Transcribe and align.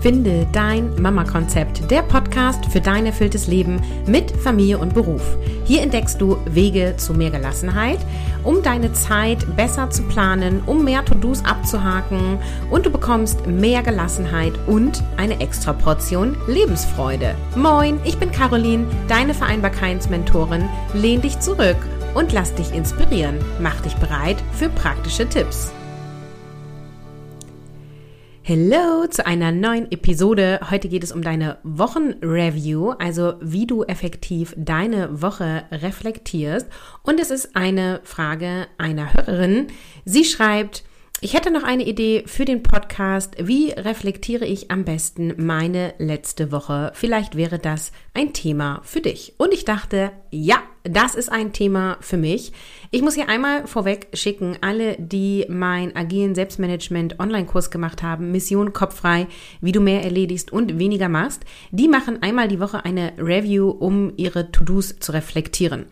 Finde 0.00 0.46
dein 0.50 1.00
Mama-Konzept, 1.00 1.90
der 1.90 2.00
Podcast 2.00 2.64
für 2.66 2.80
dein 2.80 3.04
erfülltes 3.04 3.48
Leben 3.48 3.82
mit 4.06 4.30
Familie 4.30 4.78
und 4.78 4.94
Beruf. 4.94 5.22
Hier 5.64 5.82
entdeckst 5.82 6.20
du 6.20 6.38
Wege 6.46 6.94
zu 6.96 7.12
mehr 7.12 7.30
Gelassenheit, 7.30 7.98
um 8.42 8.62
deine 8.62 8.94
Zeit 8.94 9.44
besser 9.56 9.90
zu 9.90 10.02
planen, 10.04 10.62
um 10.64 10.84
mehr 10.84 11.04
To-Dos 11.04 11.44
abzuhaken 11.44 12.38
und 12.70 12.86
du 12.86 12.90
bekommst 12.90 13.46
mehr 13.46 13.82
Gelassenheit 13.82 14.54
und 14.66 15.02
eine 15.18 15.38
extra 15.38 15.74
Portion 15.74 16.34
Lebensfreude. 16.48 17.34
Moin, 17.54 18.00
ich 18.04 18.16
bin 18.16 18.32
Caroline, 18.32 18.86
deine 19.06 19.34
Vereinbarkeitsmentorin. 19.34 20.66
Lehn 20.94 21.20
dich 21.20 21.38
zurück 21.40 21.76
und 22.14 22.32
lass 22.32 22.54
dich 22.54 22.72
inspirieren. 22.72 23.36
Mach 23.60 23.80
dich 23.82 23.94
bereit 23.96 24.38
für 24.54 24.70
praktische 24.70 25.28
Tipps. 25.28 25.72
Hello 28.52 29.06
zu 29.06 29.24
einer 29.24 29.52
neuen 29.52 29.92
Episode. 29.92 30.58
Heute 30.72 30.88
geht 30.88 31.04
es 31.04 31.12
um 31.12 31.22
deine 31.22 31.58
Wochenreview, 31.62 32.90
also 32.98 33.34
wie 33.40 33.64
du 33.64 33.84
effektiv 33.84 34.54
deine 34.56 35.22
Woche 35.22 35.62
reflektierst. 35.70 36.66
Und 37.04 37.20
es 37.20 37.30
ist 37.30 37.54
eine 37.54 38.00
Frage 38.02 38.66
einer 38.76 39.14
Hörerin. 39.14 39.68
Sie 40.04 40.24
schreibt, 40.24 40.82
ich 41.22 41.34
hätte 41.34 41.50
noch 41.50 41.64
eine 41.64 41.86
Idee 41.86 42.22
für 42.26 42.46
den 42.46 42.62
Podcast. 42.62 43.34
Wie 43.38 43.72
reflektiere 43.72 44.46
ich 44.46 44.70
am 44.70 44.84
besten 44.84 45.34
meine 45.36 45.92
letzte 45.98 46.50
Woche? 46.50 46.92
Vielleicht 46.94 47.36
wäre 47.36 47.58
das 47.58 47.92
ein 48.14 48.32
Thema 48.32 48.80
für 48.84 49.02
dich. 49.02 49.34
Und 49.36 49.52
ich 49.52 49.66
dachte, 49.66 50.12
ja, 50.30 50.62
das 50.82 51.14
ist 51.14 51.30
ein 51.30 51.52
Thema 51.52 51.98
für 52.00 52.16
mich. 52.16 52.52
Ich 52.90 53.02
muss 53.02 53.14
hier 53.14 53.28
einmal 53.28 53.66
vorweg 53.66 54.08
schicken, 54.14 54.56
alle, 54.62 54.96
die 54.98 55.44
mein 55.50 55.94
agilen 55.94 56.34
Selbstmanagement 56.34 57.20
Online-Kurs 57.20 57.70
gemacht 57.70 58.02
haben, 58.02 58.32
Mission 58.32 58.72
Kopffrei, 58.72 59.26
wie 59.60 59.72
du 59.72 59.80
mehr 59.80 60.02
erledigst 60.02 60.50
und 60.50 60.78
weniger 60.78 61.10
machst, 61.10 61.44
die 61.70 61.88
machen 61.88 62.22
einmal 62.22 62.48
die 62.48 62.60
Woche 62.60 62.84
eine 62.86 63.12
Review, 63.18 63.68
um 63.68 64.14
ihre 64.16 64.50
To-Dos 64.52 65.00
zu 65.00 65.12
reflektieren. 65.12 65.84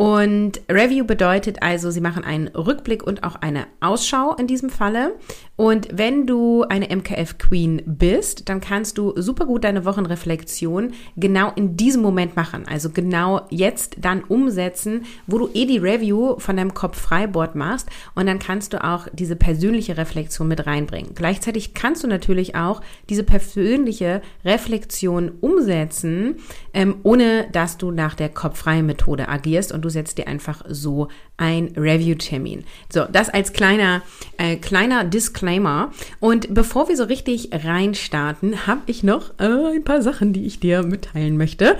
Und 0.00 0.62
Review 0.72 1.04
bedeutet 1.04 1.58
also, 1.60 1.90
sie 1.90 2.00
machen 2.00 2.24
einen 2.24 2.48
Rückblick 2.48 3.02
und 3.02 3.22
auch 3.22 3.34
eine 3.34 3.66
Ausschau 3.80 4.34
in 4.34 4.46
diesem 4.46 4.70
Falle. 4.70 5.14
Und 5.56 5.88
wenn 5.92 6.26
du 6.26 6.62
eine 6.62 6.88
MKF 6.88 7.36
Queen 7.36 7.82
bist, 7.84 8.48
dann 8.48 8.62
kannst 8.62 8.96
du 8.96 9.12
super 9.20 9.44
gut 9.44 9.62
deine 9.62 9.84
Wochenreflexion 9.84 10.94
genau 11.16 11.52
in 11.54 11.76
diesem 11.76 12.00
Moment 12.00 12.34
machen. 12.34 12.64
Also 12.66 12.88
genau 12.88 13.42
jetzt 13.50 13.98
dann 14.00 14.24
umsetzen, 14.24 15.02
wo 15.26 15.36
du 15.36 15.50
eh 15.52 15.66
die 15.66 15.76
Review 15.76 16.38
von 16.38 16.56
deinem 16.56 16.72
Kopf 16.72 16.98
Freiboard 16.98 17.54
machst. 17.54 17.90
Und 18.14 18.24
dann 18.24 18.38
kannst 18.38 18.72
du 18.72 18.82
auch 18.82 19.06
diese 19.12 19.36
persönliche 19.36 19.98
Reflexion 19.98 20.48
mit 20.48 20.66
reinbringen. 20.66 21.12
Gleichzeitig 21.14 21.74
kannst 21.74 22.04
du 22.04 22.08
natürlich 22.08 22.54
auch 22.54 22.80
diese 23.10 23.22
persönliche 23.22 24.22
Reflexion 24.46 25.32
umsetzen, 25.42 26.36
ähm, 26.72 26.96
ohne 27.02 27.48
dass 27.52 27.76
du 27.76 27.90
nach 27.90 28.14
der 28.14 28.30
Kopffreie 28.30 28.82
Methode 28.82 29.28
agierst 29.28 29.72
und 29.72 29.82
du 29.82 29.89
setzt 29.90 30.18
dir 30.18 30.28
einfach 30.28 30.62
so 30.68 31.08
ein 31.36 31.72
Review-Termin. 31.76 32.64
So, 32.92 33.04
das 33.10 33.28
als 33.28 33.52
kleiner, 33.52 34.02
äh, 34.38 34.56
kleiner 34.56 35.04
Disclaimer. 35.04 35.92
Und 36.20 36.54
bevor 36.54 36.88
wir 36.88 36.96
so 36.96 37.04
richtig 37.04 37.50
reinstarten, 37.52 38.66
habe 38.66 38.82
ich 38.86 39.02
noch 39.02 39.38
äh, 39.38 39.74
ein 39.74 39.84
paar 39.84 40.02
Sachen, 40.02 40.32
die 40.32 40.46
ich 40.46 40.60
dir 40.60 40.82
mitteilen 40.82 41.36
möchte, 41.36 41.76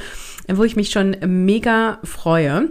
wo 0.49 0.65
ich 0.65 0.77
mich 0.77 0.91
schon 0.91 1.17
mega 1.27 1.99
freue. 2.05 2.69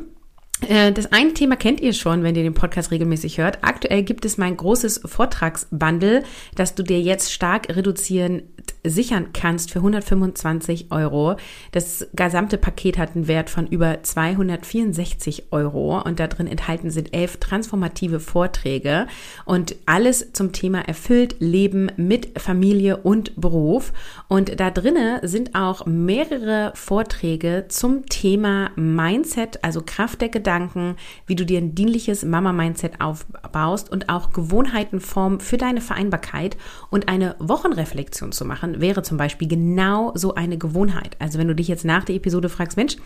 Äh, 0.67 0.91
das 0.91 1.11
eine 1.11 1.33
Thema 1.33 1.55
kennt 1.55 1.79
ihr 1.79 1.93
schon, 1.93 2.23
wenn 2.23 2.35
ihr 2.35 2.43
den 2.43 2.53
Podcast 2.53 2.91
regelmäßig 2.91 3.37
hört. 3.37 3.59
Aktuell 3.61 4.03
gibt 4.03 4.25
es 4.25 4.37
mein 4.37 4.57
großes 4.57 5.01
Vortragsbundle, 5.05 6.23
das 6.55 6.75
du 6.75 6.83
dir 6.83 6.99
jetzt 6.99 7.31
stark 7.31 7.75
reduzieren 7.75 8.43
sichern 8.83 9.29
kannst 9.33 9.71
für 9.71 9.79
125 9.79 10.87
Euro. 10.91 11.35
Das 11.71 12.07
gesamte 12.13 12.57
Paket 12.57 12.97
hat 12.97 13.15
einen 13.15 13.27
Wert 13.27 13.49
von 13.49 13.67
über 13.67 14.01
264 14.01 15.51
Euro 15.51 16.01
und 16.01 16.19
da 16.19 16.27
drin 16.27 16.47
enthalten 16.47 16.91
sind 16.91 17.13
elf 17.13 17.37
transformative 17.37 18.19
Vorträge 18.19 19.07
und 19.45 19.75
alles 19.85 20.31
zum 20.33 20.51
Thema 20.51 20.81
erfüllt 20.81 21.35
Leben 21.39 21.91
mit 21.97 22.39
Familie 22.39 22.97
und 22.97 23.39
Beruf. 23.39 23.91
Und 24.27 24.59
da 24.59 24.71
drinne 24.71 25.19
sind 25.23 25.55
auch 25.55 25.85
mehrere 25.85 26.71
Vorträge 26.75 27.65
zum 27.69 28.05
Thema 28.05 28.71
Mindset, 28.75 29.63
also 29.63 29.81
Kraft 29.85 30.21
der 30.21 30.29
Gedanken, 30.29 30.95
wie 31.25 31.35
du 31.35 31.45
dir 31.45 31.59
ein 31.59 31.75
dienliches 31.75 32.23
Mama-Mindset 32.23 33.01
aufbaust 33.01 33.91
und 33.91 34.09
auch 34.09 34.31
Gewohnheitenform 34.31 35.39
für 35.39 35.57
deine 35.57 35.81
Vereinbarkeit 35.81 36.57
und 36.89 37.09
eine 37.09 37.35
Wochenreflexion 37.39 38.31
zu 38.31 38.45
machen 38.45 38.68
machen, 38.69 38.81
wäre 38.81 39.03
zum 39.03 39.17
Beispiel 39.17 39.47
genau 39.47 40.11
so 40.15 40.35
eine 40.35 40.57
Gewohnheit. 40.57 41.15
Also 41.19 41.39
wenn 41.39 41.47
du 41.47 41.55
dich 41.55 41.67
jetzt 41.67 41.85
nach 41.85 42.03
der 42.03 42.15
Episode 42.15 42.49
fragst, 42.49 42.77
Mensch, 42.77 42.97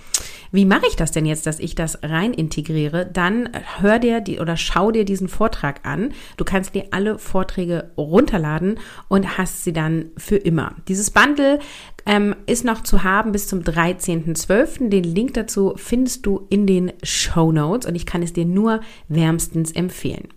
wie 0.52 0.66
mache 0.66 0.88
ich 0.88 0.96
das 0.96 1.12
denn 1.12 1.26
jetzt, 1.26 1.46
dass 1.46 1.60
ich 1.60 1.76
das 1.76 2.00
rein 2.04 2.34
integriere, 2.34 3.10
dann 3.12 3.50
hör 3.80 4.00
dir 4.00 4.22
die 4.22 4.40
oder 4.40 4.58
schau 4.58 4.92
dir 4.92 5.06
diesen 5.06 5.28
Vortrag 5.28 5.86
an. 5.86 6.14
Du 6.38 6.46
kannst 6.46 6.76
dir 6.76 6.86
alle 6.92 7.18
Vorträge 7.20 7.92
runterladen 7.98 8.80
und 9.08 9.38
hast 9.38 9.64
sie 9.64 9.74
dann 9.74 10.06
für 10.18 10.38
immer. 10.38 10.76
Dieses 10.88 11.12
Bundle 11.12 11.60
ähm, 12.06 12.36
ist 12.46 12.66
noch 12.66 12.84
zu 12.84 13.04
haben 13.04 13.32
bis 13.32 13.48
zum 13.48 13.62
13.12. 13.62 14.90
Den 14.90 15.04
Link 15.04 15.34
dazu 15.34 15.74
findest 15.78 16.26
du 16.26 16.46
in 16.50 16.68
den 16.68 16.92
Show 17.02 17.52
Notes 17.52 17.88
und 17.88 17.96
ich 17.96 18.06
kann 18.06 18.22
es 18.22 18.34
dir 18.34 18.46
nur 18.46 18.82
wärmstens 19.08 19.72
empfehlen. 19.72 20.30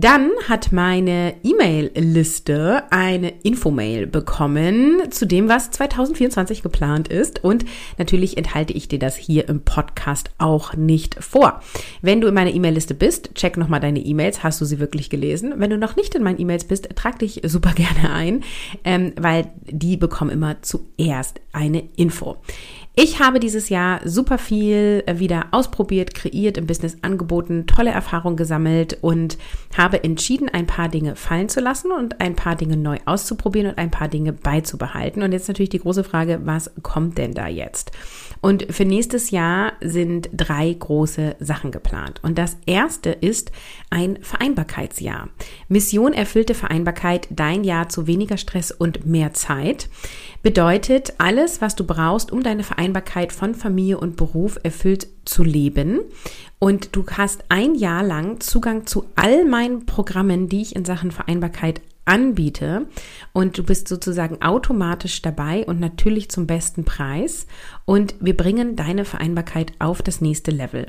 Dann 0.00 0.30
hat 0.48 0.70
meine 0.70 1.34
E-Mail-Liste 1.42 2.84
eine 2.90 3.30
Infomail 3.42 4.06
bekommen 4.06 5.10
zu 5.10 5.26
dem, 5.26 5.48
was 5.48 5.72
2024 5.72 6.62
geplant 6.62 7.08
ist. 7.08 7.42
Und 7.42 7.64
natürlich 7.96 8.36
enthalte 8.36 8.72
ich 8.74 8.86
dir 8.86 9.00
das 9.00 9.16
hier 9.16 9.48
im 9.48 9.62
Podcast 9.62 10.30
auch 10.38 10.74
nicht 10.74 11.16
vor. 11.16 11.60
Wenn 12.00 12.20
du 12.20 12.28
in 12.28 12.34
meiner 12.34 12.54
E-Mail-Liste 12.54 12.94
bist, 12.94 13.34
check 13.34 13.56
nochmal 13.56 13.80
deine 13.80 13.98
E-Mails. 13.98 14.44
Hast 14.44 14.60
du 14.60 14.64
sie 14.64 14.78
wirklich 14.78 15.10
gelesen? 15.10 15.54
Wenn 15.56 15.70
du 15.70 15.78
noch 15.78 15.96
nicht 15.96 16.14
in 16.14 16.22
meinen 16.22 16.40
E-Mails 16.40 16.62
bist, 16.62 16.88
trag 16.94 17.18
dich 17.18 17.40
super 17.44 17.72
gerne 17.74 18.12
ein, 18.12 18.44
ähm, 18.84 19.14
weil 19.20 19.50
die 19.64 19.96
bekommen 19.96 20.30
immer 20.30 20.62
zuerst 20.62 21.40
eine 21.52 21.82
Info. 21.96 22.36
Ich 23.00 23.20
habe 23.20 23.38
dieses 23.38 23.68
Jahr 23.68 24.00
super 24.04 24.38
viel 24.38 25.04
äh, 25.06 25.20
wieder 25.20 25.46
ausprobiert, 25.52 26.16
kreiert, 26.16 26.58
im 26.58 26.66
Business 26.66 26.96
angeboten, 27.02 27.68
tolle 27.68 27.92
Erfahrungen 27.92 28.36
gesammelt 28.36 28.98
und 29.02 29.38
habe 29.76 30.02
entschieden, 30.02 30.48
ein 30.48 30.66
paar 30.66 30.88
Dinge 30.88 31.14
fallen 31.14 31.48
zu 31.48 31.60
lassen 31.60 31.92
und 31.92 32.20
ein 32.20 32.34
paar 32.34 32.56
Dinge 32.56 32.76
neu 32.76 32.98
auszuprobieren 33.04 33.70
und 33.70 33.78
ein 33.78 33.92
paar 33.92 34.08
Dinge 34.08 34.32
beizubehalten. 34.32 35.22
Und 35.22 35.30
jetzt 35.30 35.46
natürlich 35.46 35.68
die 35.68 35.78
große 35.78 36.02
Frage, 36.02 36.40
was 36.42 36.72
kommt 36.82 37.18
denn 37.18 37.34
da 37.34 37.46
jetzt? 37.46 37.92
Und 38.40 38.66
für 38.72 38.84
nächstes 38.84 39.30
Jahr 39.30 39.72
sind 39.80 40.30
drei 40.32 40.72
große 40.72 41.36
Sachen 41.40 41.70
geplant. 41.70 42.20
Und 42.22 42.38
das 42.38 42.56
erste 42.66 43.10
ist 43.10 43.50
ein 43.90 44.18
Vereinbarkeitsjahr. 44.22 45.28
Mission 45.68 46.12
erfüllte 46.12 46.54
Vereinbarkeit, 46.54 47.28
dein 47.30 47.64
Jahr 47.64 47.88
zu 47.88 48.06
weniger 48.06 48.36
Stress 48.36 48.70
und 48.70 49.06
mehr 49.06 49.34
Zeit 49.34 49.88
bedeutet 50.42 51.14
alles, 51.18 51.60
was 51.60 51.74
du 51.74 51.84
brauchst, 51.84 52.32
um 52.32 52.42
deine 52.42 52.62
Vereinbarkeit 52.62 53.32
von 53.32 53.54
Familie 53.54 53.98
und 53.98 54.16
Beruf 54.16 54.58
erfüllt 54.62 55.08
zu 55.24 55.42
leben. 55.42 56.00
Und 56.58 56.96
du 56.96 57.04
hast 57.06 57.44
ein 57.48 57.74
Jahr 57.74 58.02
lang 58.02 58.40
Zugang 58.40 58.86
zu 58.86 59.04
all 59.14 59.44
meinen 59.44 59.86
Programmen, 59.86 60.48
die 60.48 60.62
ich 60.62 60.74
in 60.74 60.84
Sachen 60.84 61.10
Vereinbarkeit 61.10 61.80
anbiete 62.08 62.86
und 63.32 63.58
du 63.58 63.62
bist 63.62 63.86
sozusagen 63.86 64.42
automatisch 64.42 65.22
dabei 65.22 65.64
und 65.66 65.78
natürlich 65.78 66.30
zum 66.30 66.46
besten 66.46 66.84
Preis 66.84 67.46
und 67.84 68.14
wir 68.20 68.36
bringen 68.36 68.76
deine 68.76 69.04
Vereinbarkeit 69.04 69.72
auf 69.78 70.02
das 70.02 70.20
nächste 70.20 70.50
Level. 70.50 70.86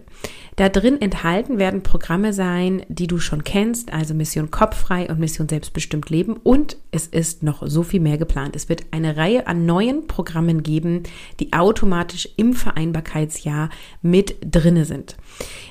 Da 0.55 0.69
drin 0.69 0.99
enthalten 1.01 1.59
werden 1.59 1.83
Programme 1.83 2.33
sein, 2.33 2.83
die 2.87 3.07
du 3.07 3.19
schon 3.19 3.43
kennst, 3.43 3.93
also 3.93 4.13
Mission 4.13 4.49
Kopffrei 4.49 5.09
und 5.09 5.19
Mission 5.19 5.47
Selbstbestimmt 5.47 6.09
Leben 6.09 6.37
und 6.37 6.77
es 6.91 7.07
ist 7.07 7.43
noch 7.43 7.63
so 7.67 7.83
viel 7.83 7.99
mehr 7.99 8.17
geplant. 8.17 8.55
Es 8.55 8.69
wird 8.69 8.85
eine 8.91 9.17
Reihe 9.17 9.45
an 9.47 9.65
neuen 9.65 10.07
Programmen 10.07 10.63
geben, 10.63 11.03
die 11.39 11.53
automatisch 11.53 12.29
im 12.37 12.53
Vereinbarkeitsjahr 12.53 13.69
mit 14.01 14.37
drinne 14.41 14.85
sind. 14.85 15.17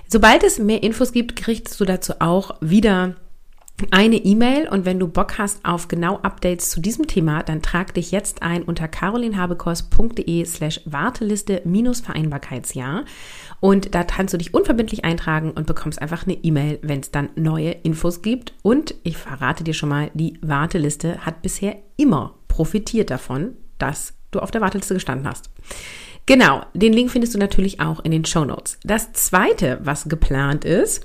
Sobald 0.06 0.43
es 0.43 0.59
mehr 0.59 0.83
Infos 0.83 1.12
gibt, 1.12 1.37
kriegst 1.37 1.79
du 1.81 1.85
dazu 1.85 2.15
auch 2.21 2.56
wieder 2.61 3.17
eine 3.91 4.17
E-Mail 4.17 4.69
und 4.69 4.85
wenn 4.85 4.99
du 4.99 5.07
Bock 5.07 5.39
hast 5.39 5.65
auf 5.65 5.89
genau 5.89 6.17
Updates 6.19 6.71
zu 6.71 6.81
diesem 6.81 7.07
Thema, 7.07 7.43
dann 7.43 7.63
trag 7.63 7.95
dich 7.95 8.11
jetzt 8.11 8.43
ein 8.43 8.63
unter 8.63 8.89
carolinhabekors.de 8.89 10.45
slash 10.45 10.81
Warteliste 10.85 11.63
minus 11.65 12.01
Vereinbarkeitsjahr 12.01 13.05
und 13.61 13.95
da 13.95 14.05
kannst 14.05 14.35
du 14.35 14.39
dich 14.39 14.53
unverbindlich 14.53 15.05
eintragen 15.05 15.53
und 15.53 15.67
bekommst 15.67 16.03
einfach 16.03 16.27
eine 16.27 16.35
E-Mail, 16.35 16.79
wenn 16.83 17.01
es 17.01 17.11
dann 17.11 17.31
neue 17.37 17.71
Infos 17.71 18.23
gibt 18.23 18.53
und 18.63 18.95
ich 19.05 19.17
verrate 19.17 19.65
dir 19.65 19.75
schon 19.75 19.89
mal, 19.89 20.11
die 20.15 20.39
Warteliste 20.43 21.25
hat 21.25 21.43
bisher 21.43 21.77
immer 21.97 22.35
profitiert 22.49 23.11
davon, 23.11 23.57
dass 23.79 24.15
du 24.31 24.41
auf 24.41 24.51
der 24.51 24.61
Warteliste 24.61 24.95
gestanden 24.95 25.29
hast. 25.29 25.51
Genau, 26.27 26.63
den 26.75 26.93
Link 26.93 27.11
findest 27.11 27.35
du 27.35 27.39
natürlich 27.39 27.81
auch 27.81 28.01
in 28.01 28.11
den 28.11 28.25
Show 28.25 28.45
Notes. 28.45 28.79
Das 28.85 29.13
zweite, 29.15 29.79
was 29.83 30.09
geplant 30.09 30.65
ist, 30.65 31.03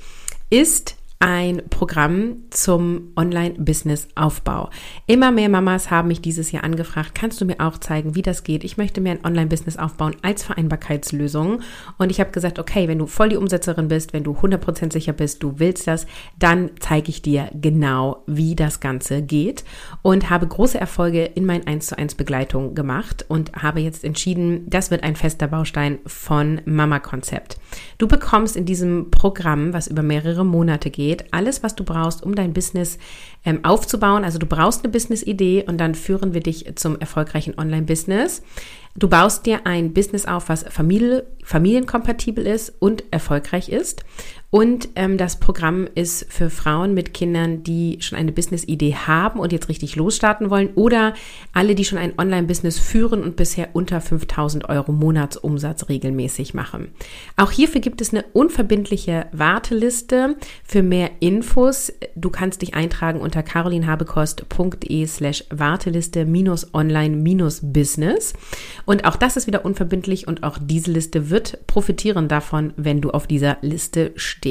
ist 0.50 0.98
ein 1.24 1.62
Programm 1.70 2.36
zum 2.50 3.14
Online-Business-Aufbau. 3.16 4.70
Immer 5.08 5.32
mehr 5.32 5.48
Mamas 5.48 5.90
haben 5.90 6.10
mich 6.10 6.20
dieses 6.20 6.52
Jahr 6.52 6.66
angefragt, 6.66 7.16
kannst 7.16 7.40
du 7.40 7.46
mir 7.46 7.62
auch 7.62 7.78
zeigen, 7.78 8.16
wie 8.16 8.22
das 8.22 8.44
geht? 8.44 8.66
Ich 8.66 8.76
möchte 8.76 9.00
mir 9.00 9.12
ein 9.12 9.24
Online-Business 9.24 9.78
aufbauen 9.78 10.18
als 10.22 10.44
Vereinbarkeitslösung. 10.44 11.62
Und 11.98 12.12
ich 12.12 12.20
habe 12.20 12.32
gesagt, 12.32 12.60
okay, 12.60 12.90
wenn 12.90 13.00
du 13.00 13.08
voll 13.08 13.30
die 13.30 13.38
Umsetzerin 13.38 13.88
bist, 13.88 14.12
wenn 14.12 14.26
du 14.26 14.34
100% 14.34 14.92
sicher 14.92 15.14
bist, 15.14 15.42
du 15.42 15.60
willst 15.60 15.88
das, 15.88 16.08
dann 16.40 16.72
zeige 16.82 17.10
ich 17.10 17.22
dir 17.22 17.50
genau, 17.54 18.24
wie 18.28 18.54
das 18.54 18.82
Ganze 18.82 19.22
geht 19.22 19.64
und 20.02 20.30
habe 20.30 20.46
große 20.46 20.78
Erfolge 20.78 21.24
in 21.24 21.46
meinen 21.46 21.66
1 21.66 21.88
zu 21.88 21.98
1 21.98 22.16
Begleitung 22.16 22.76
gemacht 22.76 23.24
und 23.30 23.54
habe 23.54 23.80
jetzt 23.80 24.04
entschieden, 24.04 24.70
das 24.70 24.92
wird 24.92 25.04
ein 25.04 25.16
fester 25.16 25.48
Baustein 25.48 26.00
von 26.06 26.60
Mama 26.66 27.00
Konzept. 27.00 27.58
Du 27.98 28.10
bekommst 28.10 28.58
in 28.58 28.66
diesem 28.66 29.10
Programm, 29.10 29.72
was 29.72 29.88
über 29.88 30.04
mehrere 30.04 30.44
Monate 30.44 30.90
geht, 30.90 31.13
geht. 31.16 31.34
Alles, 31.34 31.64
was 31.64 31.76
du 31.76 31.84
brauchst, 31.84 32.24
um 32.24 32.36
dein 32.36 32.54
Business 32.54 32.98
ähm, 33.46 33.64
aufzubauen. 33.64 34.24
Also 34.24 34.40
du 34.40 34.46
brauchst 34.46 34.84
eine 34.84 34.92
Business-Idee 34.92 35.66
und 35.68 35.78
dann 35.78 35.96
führen 35.96 36.34
wir 36.34 36.42
dich 36.42 36.66
zum 36.76 37.00
erfolgreichen 37.00 37.58
Online-Business. 37.58 38.42
Du 38.96 39.08
baust 39.08 39.46
dir 39.46 39.66
ein 39.66 39.94
Business 39.94 40.26
auf, 40.26 40.50
was 40.50 40.64
Familie, 40.64 41.26
familienkompatibel 41.44 42.46
ist 42.46 42.74
und 42.80 43.04
erfolgreich 43.12 43.70
ist. 43.70 44.04
Und 44.54 44.90
ähm, 44.96 45.18
das 45.18 45.40
Programm 45.40 45.88
ist 45.96 46.32
für 46.32 46.52
Frauen 46.52 46.94
mit 46.94 47.16
Kindern, 47.16 47.64
die 47.64 47.98
schon 48.02 48.20
eine 48.20 48.32
Business-Idee 48.32 48.94
haben 48.94 49.40
und 49.40 49.52
jetzt 49.52 49.68
richtig 49.68 49.96
losstarten 49.96 50.52
wollen 50.52 50.70
oder 50.76 51.16
alle, 51.54 51.74
die 51.74 51.84
schon 51.84 51.98
ein 51.98 52.20
Online-Business 52.20 52.78
führen 52.78 53.24
und 53.24 53.36
bisher 53.36 53.70
unter 53.74 54.00
5000 54.00 54.70
Euro 54.70 54.92
Monatsumsatz 54.92 55.90
regelmäßig 55.90 56.54
machen. 56.54 56.90
Auch 57.36 57.50
hierfür 57.50 57.82
gibt 57.82 58.00
es 58.00 58.14
eine 58.14 58.26
unverbindliche 58.34 59.26
Warteliste 59.32 60.36
für 60.64 60.84
mehr 60.84 61.10
Infos. 61.20 61.92
Du 62.16 62.30
kannst 62.30 62.62
dich 62.62 62.76
eintragen 62.76 63.22
unter 63.22 63.42
carolinhabekost.de 63.42 65.08
slash 65.08 65.46
Warteliste 65.50 66.26
minus 66.26 66.76
online 66.76 67.16
minus 67.16 67.60
Business. 67.64 68.34
Und 68.86 69.06
auch 69.06 69.16
das 69.16 69.36
ist 69.36 69.48
wieder 69.48 69.66
unverbindlich 69.66 70.28
und 70.28 70.44
auch 70.44 70.60
diese 70.62 70.92
Liste 70.92 71.32
wird 71.32 71.66
profitieren 71.66 72.28
davon, 72.28 72.74
wenn 72.78 73.02
du 73.02 73.10
auf 73.10 73.26
dieser 73.26 73.58
Liste 73.62 74.12
stehst. 74.16 74.43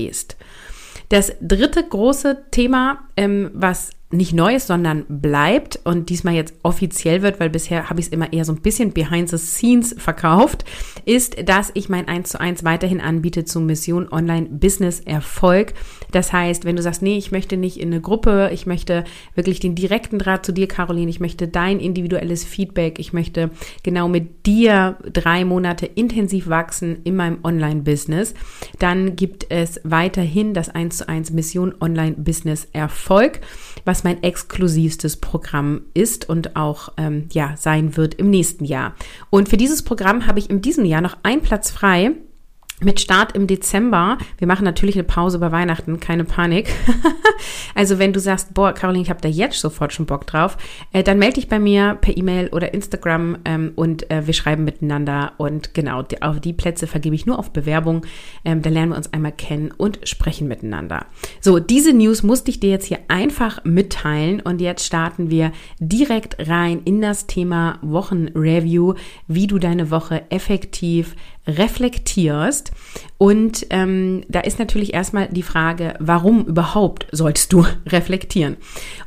Das 1.09 1.33
dritte 1.41 1.87
große 1.87 2.47
Thema, 2.51 3.09
ähm, 3.17 3.51
was 3.53 3.91
nicht 4.13 4.33
neu 4.35 4.55
ist, 4.55 4.67
sondern 4.67 5.05
bleibt 5.09 5.81
und 5.85 6.11
diesmal 6.11 6.35
jetzt 6.35 6.55
offiziell 6.63 7.23
wird, 7.23 7.41
weil 7.41 7.51
bisher 7.51 7.89
habe 7.89 7.99
ich 7.99 8.07
es 8.07 8.13
immer 8.13 8.33
eher 8.33 8.45
so 8.45 8.53
ein 8.53 8.61
bisschen 8.61 8.93
behind 8.93 9.29
the 9.31 9.39
scenes 9.39 9.95
verkauft, 9.99 10.65
ist, 11.05 11.49
dass 11.49 11.71
ich 11.75 11.89
mein 11.89 12.09
1 12.09 12.31
zu 12.31 12.41
1 12.41 12.63
weiterhin 12.63 13.01
anbiete 13.01 13.45
zum 13.45 13.67
Mission 13.67 14.09
Online 14.13 14.47
Business 14.51 15.01
Erfolg. 15.01 15.73
Das 16.11 16.33
heißt, 16.33 16.65
wenn 16.65 16.77
du 16.77 16.83
sagst, 16.83 17.01
nee, 17.03 17.17
ich 17.17 17.33
möchte 17.33 17.57
nicht 17.57 17.81
in 17.81 17.89
eine 17.89 18.03
Gruppe, 18.03 18.51
ich 18.53 18.67
möchte 18.67 19.05
wirklich 19.35 19.61
den 19.61 19.75
direkten 19.75 20.19
Draht 20.19 20.45
zu 20.45 20.53
dir, 20.53 20.69
Caroline, 20.69 21.11
ich 21.11 21.21
möchte 21.21 21.49
dein 21.49 21.81
individuelles 21.81 22.45
Feedback, 22.45 22.99
ich 22.99 23.13
möchte 23.15 23.51
genau 23.83 24.09
mit 24.09 24.47
dir 24.47 24.99
drei 25.11 25.45
Monate 25.45 25.87
intensiv 25.87 26.49
wachsen 26.49 26.99
in 27.05 27.17
meinem 27.17 27.39
Online-Business, 27.43 28.35
dann 28.79 29.17
gibt 29.17 29.47
es 29.51 29.81
weiterhin 29.85 30.53
das 30.53 30.69
1 30.69 30.99
zu 30.99 31.09
1 31.09 31.31
Mission 31.31 31.75
Online 31.81 32.17
Business 32.19 32.69
Erfolg, 32.73 33.41
was 33.87 34.02
mein 34.05 34.23
exklusivstes 34.23 35.17
Programm 35.17 35.83
ist 35.95 36.29
und 36.29 36.57
auch 36.57 36.93
ähm, 36.97 37.29
ja 37.33 37.55
sein 37.57 37.97
wird 37.97 38.15
im 38.15 38.31
nächsten 38.31 38.65
Jahr. 38.65 38.95
Und 39.31 39.49
für 39.49 39.57
dieses 39.57 39.83
Programm 39.83 40.27
habe 40.27 40.39
ich 40.39 40.51
in 40.51 40.61
diesem 40.63 40.85
Jahr 40.85 41.01
noch 41.01 41.17
einen 41.23 41.43
Platz 41.43 41.71
frei 41.71 42.13
mit 42.85 43.01
Start 43.01 43.35
im 43.35 43.47
Dezember. 43.47 44.19
Wir 44.39 44.47
machen 44.47 44.65
natürlich 44.65 44.97
eine 44.97 45.05
Pause 45.05 45.39
bei 45.39 45.53
Weihnachten, 45.53 46.01
keine 46.01 46.25
Panik. 46.25 46.71
also 47.75 47.99
wenn 47.99 48.13
du 48.13 48.21
sagst, 48.21 48.55
boah, 48.55 48.73
Caroline, 48.73 49.03
ich 49.03 49.11
habe 49.11 49.21
da 49.21 49.29
jetzt 49.29 49.61
sofort 49.61 49.93
schon 49.93 50.07
Bock 50.07 50.27
drauf, 50.27 50.57
äh, 50.93 51.03
dann 51.03 51.19
melde 51.19 51.35
dich 51.35 51.49
bei 51.49 51.59
mir 51.59 51.99
per 52.01 52.17
E-Mail 52.17 52.49
oder 52.49 52.75
Instagram 52.75 53.39
ähm, 53.45 53.73
und 53.77 54.11
äh, 54.11 54.27
wir 54.27 54.35
schreiben 54.35 54.65
miteinander. 54.65 55.33
Und 55.39 55.75
genau, 55.75 56.03
die, 56.03 56.23
auf 56.23 56.41
die 56.41 56.53
Plätze 56.53 56.87
vergebe 56.87 57.15
ich 57.15 57.27
nur 57.27 57.39
auf 57.39 57.53
Bewerbung. 57.53 58.07
Ähm, 58.45 58.63
da 58.63 58.71
lernen 58.71 58.93
wir 58.93 58.97
uns 58.97 59.13
einmal 59.13 59.33
kennen 59.33 59.73
und 59.77 60.01
sprechen 60.05 60.49
miteinander. 60.49 61.07
So, 61.41 61.59
diese 61.59 61.93
News 61.93 62.23
musste 62.23 62.51
ich 62.51 62.61
dir 62.61 62.71
jetzt 62.71 62.87
hier 62.87 62.99
einfach 63.09 63.65
mitteilen 63.65 64.41
und 64.41 64.61
jetzt 64.61 64.87
starten 64.87 65.31
wir 65.31 65.53
direkt 65.79 66.49
rein 66.49 66.81
in 66.85 67.01
das 67.01 67.27
Thema 67.27 67.79
Wochenreview, 67.83 68.95
wie 69.27 69.47
du 69.47 69.59
deine 69.59 69.91
Woche 69.91 70.23
effektiv 70.31 71.15
reflektierst. 71.47 72.73
Und 73.19 73.67
ähm, 73.71 74.25
da 74.29 74.41
ist 74.41 74.59
natürlich 74.59 74.95
erstmal 74.95 75.29
die 75.29 75.43
Frage, 75.43 75.95
warum 75.99 76.45
überhaupt 76.45 77.07
solltest 77.13 77.53
du 77.53 77.65
reflektieren? 77.87 78.57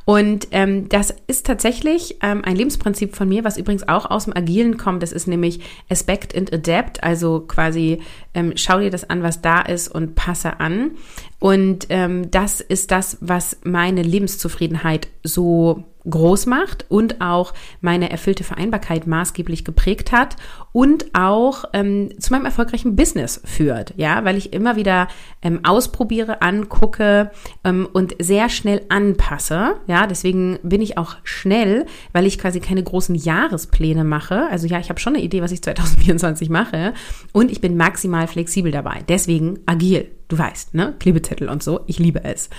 Und 0.06 0.48
ähm, 0.52 0.90
das 0.90 1.14
ist 1.28 1.46
tatsächlich 1.46 2.18
ähm, 2.22 2.44
ein 2.46 2.56
Lebensprinzip 2.56 3.16
von 3.16 3.28
mir, 3.28 3.44
was 3.44 3.58
übrigens 3.58 3.88
auch 3.88 4.10
aus 4.10 4.26
dem 4.26 4.36
Agilen 4.36 4.78
kommt. 4.78 5.04
Das 5.04 5.12
ist 5.12 5.28
nämlich 5.28 5.60
Aspect 5.90 6.36
and 6.36 6.54
Adapt, 6.54 7.04
also 7.04 7.42
quasi 7.42 8.02
ähm, 8.34 8.54
schau 8.56 8.80
dir 8.80 8.92
das 8.92 9.10
an, 9.10 9.24
was 9.24 9.42
da 9.42 9.62
ist 9.62 9.88
und 9.88 10.16
passe 10.16 10.60
an. 10.60 10.92
Und 11.40 11.88
ähm, 11.90 12.32
das 12.32 12.62
ist 12.62 12.92
das, 12.92 13.18
was 13.22 13.58
meine 13.64 14.02
Lebenszufriedenheit 14.02 15.08
so 15.24 15.84
groß 16.10 16.46
macht 16.46 16.86
und 16.90 17.22
auch 17.22 17.54
meine 17.82 18.10
erfüllte 18.10 18.44
Vereinbarkeit 18.44 19.08
maßgeblich 19.08 19.66
geprägt 19.66 20.12
hat 20.12 20.36
und 20.72 21.06
auch 21.14 21.66
ähm, 21.74 22.10
zu 22.20 22.34
meinem 22.34 22.46
erfolgreichen 22.46 22.96
Business 22.96 23.42
führt, 23.44 23.94
ja, 23.98 24.24
weil 24.26 24.38
ich 24.38 24.54
immer 24.54 24.76
wieder 24.76 25.08
ähm, 25.42 25.62
ausprobiere, 25.64 26.42
angucke 26.42 27.32
ähm, 27.64 27.88
und 27.92 28.16
sehr 28.20 28.50
schnell 28.50 28.82
anpasse, 28.90 29.76
ja, 29.88 30.08
deswegen 30.08 30.60
bin 30.64 30.82
ich 30.82 30.98
auch 30.98 31.16
schnell, 31.24 31.86
weil 32.14 32.26
ich 32.26 32.38
quasi 32.40 32.60
keine 32.60 32.84
großen 32.84 33.16
Jahrespläne 33.16 34.04
mache, 34.04 34.48
also 34.50 34.68
ja, 34.68 34.80
ich 34.80 34.90
habe 34.90 35.00
schon 35.00 35.16
eine 35.16 35.24
Idee, 35.24 35.42
was 35.42 35.52
ich 35.52 35.62
2024 35.62 36.50
mache 36.50 36.94
und 37.32 37.52
ich 37.52 37.62
bin 37.62 37.78
maximal 37.78 38.28
flexibel 38.28 38.72
dabei, 38.72 39.04
deswegen 39.08 39.60
agil, 39.66 40.12
du 40.28 40.38
weißt, 40.38 40.74
ne, 40.74 40.94
Klebezettel 41.00 41.50
und 41.50 41.64
so, 41.64 41.82
ich 41.88 42.00
liebe 42.00 42.24
es. 42.24 42.50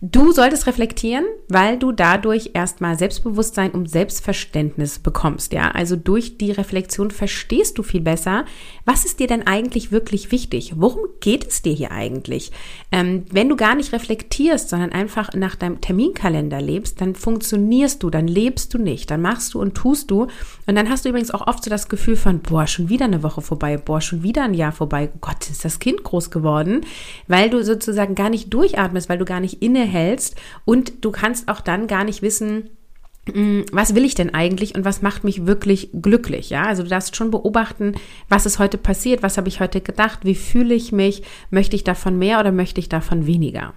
Du 0.00 0.32
solltest 0.32 0.66
reflektieren, 0.66 1.24
weil 1.48 1.78
du 1.78 1.92
dadurch 1.92 2.50
erstmal 2.54 2.98
Selbstbewusstsein 2.98 3.70
und 3.72 3.90
Selbstverständnis 3.90 4.98
bekommst, 4.98 5.52
ja? 5.52 5.70
Also 5.70 5.96
durch 5.96 6.38
die 6.38 6.52
Reflexion 6.52 7.10
verstehst 7.10 7.78
du 7.78 7.82
viel 7.82 8.00
besser, 8.00 8.44
was 8.84 9.04
ist 9.04 9.20
dir 9.20 9.26
denn 9.26 9.46
eigentlich 9.46 9.92
wirklich 9.92 10.32
wichtig? 10.32 10.74
Worum 10.76 11.02
geht 11.20 11.46
es 11.46 11.62
dir 11.62 11.72
hier 11.72 11.90
eigentlich? 11.90 12.50
Ähm, 12.92 13.24
wenn 13.30 13.48
du 13.48 13.56
gar 13.56 13.74
nicht 13.74 13.92
reflektierst, 13.92 14.68
sondern 14.68 14.92
einfach 14.92 15.32
nach 15.34 15.54
deinem 15.54 15.80
Terminkalender 15.80 16.60
lebst, 16.60 17.00
dann 17.00 17.14
funktionierst 17.14 18.02
du, 18.02 18.10
dann 18.10 18.26
lebst 18.26 18.72
du 18.74 18.78
nicht, 18.78 19.10
dann 19.10 19.20
machst 19.20 19.54
du 19.54 19.60
und 19.60 19.74
tust 19.74 20.10
du 20.10 20.28
und 20.66 20.74
dann 20.74 20.88
hast 20.88 21.04
du 21.04 21.10
übrigens 21.10 21.30
auch 21.30 21.46
oft 21.46 21.62
so 21.62 21.70
das 21.70 21.88
Gefühl 21.88 22.16
von, 22.16 22.40
boah, 22.40 22.66
schon 22.66 22.88
wieder 22.88 23.04
eine 23.04 23.22
Woche 23.22 23.42
vorbei, 23.42 23.76
boah, 23.76 24.00
schon 24.00 24.22
wieder 24.22 24.44
ein 24.44 24.54
Jahr 24.54 24.72
vorbei, 24.72 25.10
Gott, 25.20 25.50
ist 25.50 25.64
das 25.64 25.78
Kind 25.78 26.02
groß 26.04 26.30
geworden, 26.30 26.82
weil 27.28 27.50
du 27.50 27.62
sozusagen 27.62 28.14
gar 28.14 28.30
nicht 28.30 28.52
durchatmest, 28.52 29.08
weil 29.08 29.18
du 29.18 29.24
gar 29.24 29.40
nicht 29.40 29.62
inne 29.62 29.79
hältst 29.84 30.36
und 30.64 31.04
du 31.04 31.10
kannst 31.10 31.48
auch 31.48 31.60
dann 31.60 31.86
gar 31.86 32.04
nicht 32.04 32.22
wissen, 32.22 32.70
mm, 33.32 33.62
was 33.72 33.94
will 33.94 34.04
ich 34.04 34.14
denn 34.14 34.34
eigentlich 34.34 34.74
und 34.74 34.84
was 34.84 35.02
macht 35.02 35.24
mich 35.24 35.46
wirklich 35.46 35.90
glücklich? 35.92 36.50
Ja, 36.50 36.64
also 36.64 36.82
du 36.82 36.88
darfst 36.88 37.16
schon 37.16 37.30
beobachten, 37.30 37.94
was 38.28 38.46
ist 38.46 38.58
heute 38.58 38.78
passiert, 38.78 39.22
was 39.22 39.36
habe 39.36 39.48
ich 39.48 39.60
heute 39.60 39.80
gedacht, 39.80 40.20
wie 40.22 40.34
fühle 40.34 40.74
ich 40.74 40.92
mich, 40.92 41.22
möchte 41.50 41.76
ich 41.76 41.84
davon 41.84 42.18
mehr 42.18 42.40
oder 42.40 42.52
möchte 42.52 42.80
ich 42.80 42.88
davon 42.88 43.26
weniger? 43.26 43.74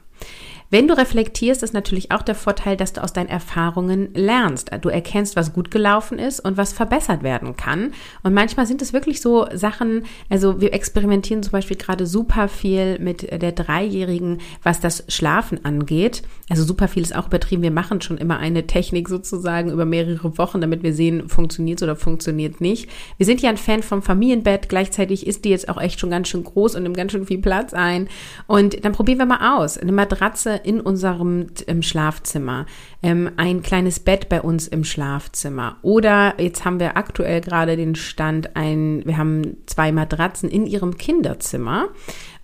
Wenn 0.73 0.87
du 0.87 0.97
reflektierst, 0.97 1.61
ist 1.61 1.75
natürlich 1.75 2.11
auch 2.11 2.23
der 2.23 2.33
Vorteil, 2.33 2.75
dass 2.75 2.93
du 2.93 3.03
aus 3.03 3.13
deinen 3.13 3.29
Erfahrungen 3.29 4.11
lernst. 4.15 4.71
Du 4.81 4.89
erkennst, 4.89 5.35
was 5.35 5.53
gut 5.53 5.69
gelaufen 5.69 6.17
ist 6.17 6.39
und 6.39 6.57
was 6.57 6.73
verbessert 6.73 7.21
werden 7.21 7.55
kann. 7.55 7.93
Und 8.23 8.33
manchmal 8.33 8.65
sind 8.65 8.81
es 8.81 8.91
wirklich 8.91 9.21
so 9.21 9.45
Sachen, 9.53 10.05
also 10.31 10.61
wir 10.61 10.73
experimentieren 10.73 11.43
zum 11.43 11.51
Beispiel 11.51 11.77
gerade 11.77 12.07
super 12.07 12.47
viel 12.47 12.97
mit 12.97 13.21
der 13.39 13.51
Dreijährigen, 13.51 14.39
was 14.63 14.79
das 14.79 15.03
Schlafen 15.09 15.63
angeht. 15.63 16.23
Also 16.49 16.63
super 16.63 16.87
viel 16.87 17.03
ist 17.03 17.15
auch 17.15 17.27
übertrieben. 17.27 17.61
Wir 17.61 17.69
machen 17.69 18.01
schon 18.01 18.17
immer 18.17 18.39
eine 18.39 18.65
Technik 18.65 19.09
sozusagen 19.09 19.69
über 19.69 19.85
mehrere 19.85 20.39
Wochen, 20.39 20.59
damit 20.59 20.81
wir 20.81 20.95
sehen, 20.95 21.29
funktioniert 21.29 21.81
es 21.81 21.83
oder 21.83 21.95
funktioniert 21.95 22.61
nicht. 22.61 22.89
Wir 23.17 23.27
sind 23.27 23.43
ja 23.43 23.51
ein 23.51 23.57
Fan 23.57 23.83
vom 23.83 24.01
Familienbett. 24.01 24.69
Gleichzeitig 24.69 25.27
ist 25.27 25.45
die 25.45 25.49
jetzt 25.49 25.69
auch 25.69 25.79
echt 25.79 25.99
schon 25.99 26.09
ganz 26.09 26.29
schön 26.29 26.43
groß 26.43 26.73
und 26.73 26.81
nimmt 26.81 26.97
ganz 26.97 27.11
schön 27.11 27.27
viel 27.27 27.41
Platz 27.41 27.75
ein. 27.75 28.09
Und 28.47 28.83
dann 28.83 28.93
probieren 28.93 29.19
wir 29.19 29.27
mal 29.27 29.59
aus. 29.59 29.77
Eine 29.77 29.91
Matratze 29.91 30.62
in 30.65 30.81
unserem 30.81 31.47
im 31.67 31.81
Schlafzimmer, 31.81 32.65
ähm, 33.01 33.31
ein 33.37 33.61
kleines 33.61 33.99
Bett 33.99 34.29
bei 34.29 34.41
uns 34.41 34.67
im 34.67 34.83
Schlafzimmer. 34.83 35.77
Oder 35.81 36.35
jetzt 36.39 36.65
haben 36.65 36.79
wir 36.79 36.97
aktuell 36.97 37.41
gerade 37.41 37.75
den 37.77 37.95
Stand, 37.95 38.55
ein, 38.55 39.03
wir 39.05 39.17
haben 39.17 39.57
zwei 39.65 39.91
Matratzen 39.91 40.49
in 40.49 40.65
ihrem 40.65 40.97
Kinderzimmer 40.97 41.89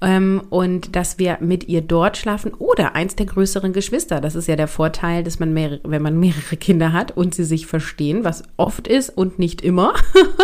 ähm, 0.01 0.43
und 0.49 0.95
dass 0.95 1.19
wir 1.19 1.37
mit 1.41 1.67
ihr 1.67 1.81
dort 1.81 2.17
schlafen 2.17 2.53
oder 2.53 2.95
eins 2.95 3.15
der 3.15 3.25
größeren 3.25 3.73
Geschwister. 3.73 4.21
Das 4.21 4.35
ist 4.35 4.47
ja 4.47 4.55
der 4.55 4.67
Vorteil, 4.67 5.23
dass 5.23 5.39
man 5.39 5.53
mehrere, 5.53 5.81
wenn 5.83 6.01
man 6.01 6.19
mehrere 6.19 6.57
Kinder 6.57 6.93
hat 6.93 7.15
und 7.15 7.35
sie 7.35 7.43
sich 7.43 7.67
verstehen, 7.67 8.23
was 8.23 8.43
oft 8.57 8.87
ist 8.87 9.09
und 9.09 9.39
nicht 9.39 9.61
immer. 9.61 9.93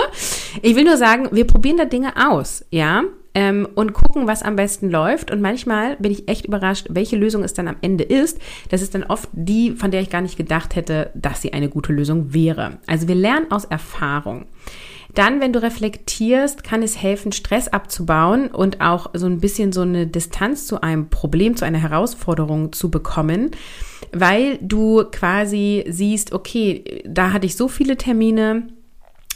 ich 0.62 0.75
will 0.75 0.84
nur 0.86 0.98
sagen, 0.98 1.29
wir 1.32 1.46
probieren 1.46 1.77
da 1.77 1.86
Dinge 1.86 2.13
aus, 2.29 2.65
ja 2.70 3.03
ähm, 3.36 3.68
und 3.75 3.94
gucken, 3.94 4.27
was 4.27 4.42
am 4.42 4.56
besten 4.56 4.89
läuft. 4.89 5.30
Und 5.30 5.42
manchmal 5.42 5.98
bin 5.98 6.12
ich 6.12 6.27
echt 6.27 6.46
überrascht, 6.46 6.88
welche 6.89 7.18
Lösung 7.18 7.44
es 7.44 7.54
dann 7.54 7.68
am 7.68 7.75
Ende 7.82 8.06
ist. 8.06 8.39
Das 8.70 8.82
ist 8.82 8.96
dann 8.96 9.04
oft 9.04 9.30
die, 9.34 9.72
von 9.72 9.92
der 9.92 10.01
ich 10.01 10.10
gar 10.10 10.22
nicht 10.22 10.38
gedacht 10.38 10.75
hätte, 10.75 11.12
dass 11.13 11.42
sie 11.42 11.54
eine 11.54 11.70
gute 11.70 11.94
Lösung 11.94 12.34
wäre. 12.34 12.80
Also 12.88 13.08
wir 13.08 13.15
lernen 13.15 13.51
aus 13.51 13.65
Erfahrung. 13.65 14.46
Dann, 15.13 15.39
wenn 15.39 15.54
du 15.54 15.62
reflektierst, 15.62 16.63
kann 16.63 16.84
es 16.84 17.01
helfen, 17.01 17.32
Stress 17.32 17.70
abzubauen 17.70 18.48
und 18.48 18.82
auch 18.82 19.12
so 19.13 19.27
ein 19.27 19.39
bisschen 19.39 19.72
so 19.72 19.82
eine 19.82 20.08
Distanz 20.08 20.68
zu 20.68 20.82
einem 20.82 21.10
Problem, 21.10 21.56
zu 21.56 21.63
einer 21.63 21.77
Herausforderung 21.77 22.74
zu 22.74 22.92
bekommen, 22.92 23.51
weil 24.12 24.58
du 24.62 25.06
quasi 25.12 25.86
siehst, 25.88 26.34
okay, 26.34 27.04
da 27.08 27.32
hatte 27.32 27.46
ich 27.46 27.56
so 27.56 27.70
viele 27.70 27.96
Termine, 27.96 28.68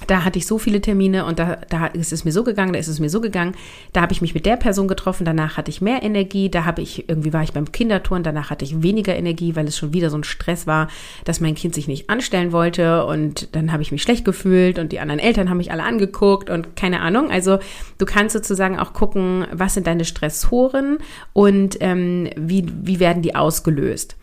da 0.08 0.24
hatte 0.24 0.40
ich 0.40 0.48
so 0.48 0.58
viele 0.58 0.82
Termine 0.82 1.26
und 1.26 1.40
da, 1.40 1.58
da 1.70 1.88
ist 1.88 2.14
es 2.14 2.24
mir 2.24 2.32
so 2.32 2.44
gegangen, 2.44 2.74
da 2.74 2.80
ist 2.80 2.88
es 2.88 3.00
mir 3.00 3.10
so 3.10 3.22
gegangen. 3.22 3.56
Da 3.94 4.02
habe 4.02 4.14
ich 4.14 4.22
mich 4.22 4.34
mit 4.34 4.46
der 4.46 4.56
Person 4.56 4.88
getroffen, 4.88 5.26
danach 5.26 5.58
hatte 5.58 5.72
ich 5.72 5.82
mehr 5.82 6.04
Energie, 6.04 6.50
da 6.50 6.66
habe 6.66 6.82
ich, 6.82 7.10
irgendwie 7.10 7.34
war 7.34 7.44
ich 7.44 7.54
beim 7.54 7.72
Kindertouren, 7.72 8.24
danach 8.24 8.50
hatte 8.50 8.64
ich 8.64 8.82
weniger 8.82 9.16
Energie, 9.16 9.56
weil 9.56 9.68
es 9.68 9.78
schon 9.78 9.94
wieder 9.94 10.10
so 10.10 10.18
ein 10.18 10.24
Stress 10.24 10.68
war, 10.68 10.88
dass 11.26 11.42
mein 11.42 11.56
Kind 11.56 11.76
sich 11.76 11.88
nicht 11.88 12.10
anstellen 12.10 12.52
wollte 12.52 13.06
und 13.06 13.56
dann 13.56 13.72
habe 13.72 13.84
ich 13.84 13.92
mich 13.92 14.02
schlecht 14.02 14.26
gefühlt 14.26 14.80
und 14.80 14.92
die 14.92 15.00
anderen 15.00 15.20
Eltern 15.20 15.50
haben 15.50 15.58
mich 15.58 15.72
alle 15.72 15.84
angeguckt 15.84 16.50
und 16.50 16.76
keine 16.76 17.02
Ahnung. 17.02 17.30
Also 17.30 17.60
du 17.98 18.06
kannst 18.06 18.34
sozusagen 18.34 18.80
auch 18.80 18.94
gucken, 18.94 19.48
was 19.52 19.74
sind 19.74 19.88
deine 19.88 20.06
Stressoren 20.06 21.00
und 21.34 21.78
ähm, 21.82 22.30
wie, 22.38 22.66
wie 22.84 23.00
werden 23.00 23.22
die 23.22 23.36
ausgelöst. 23.36 24.16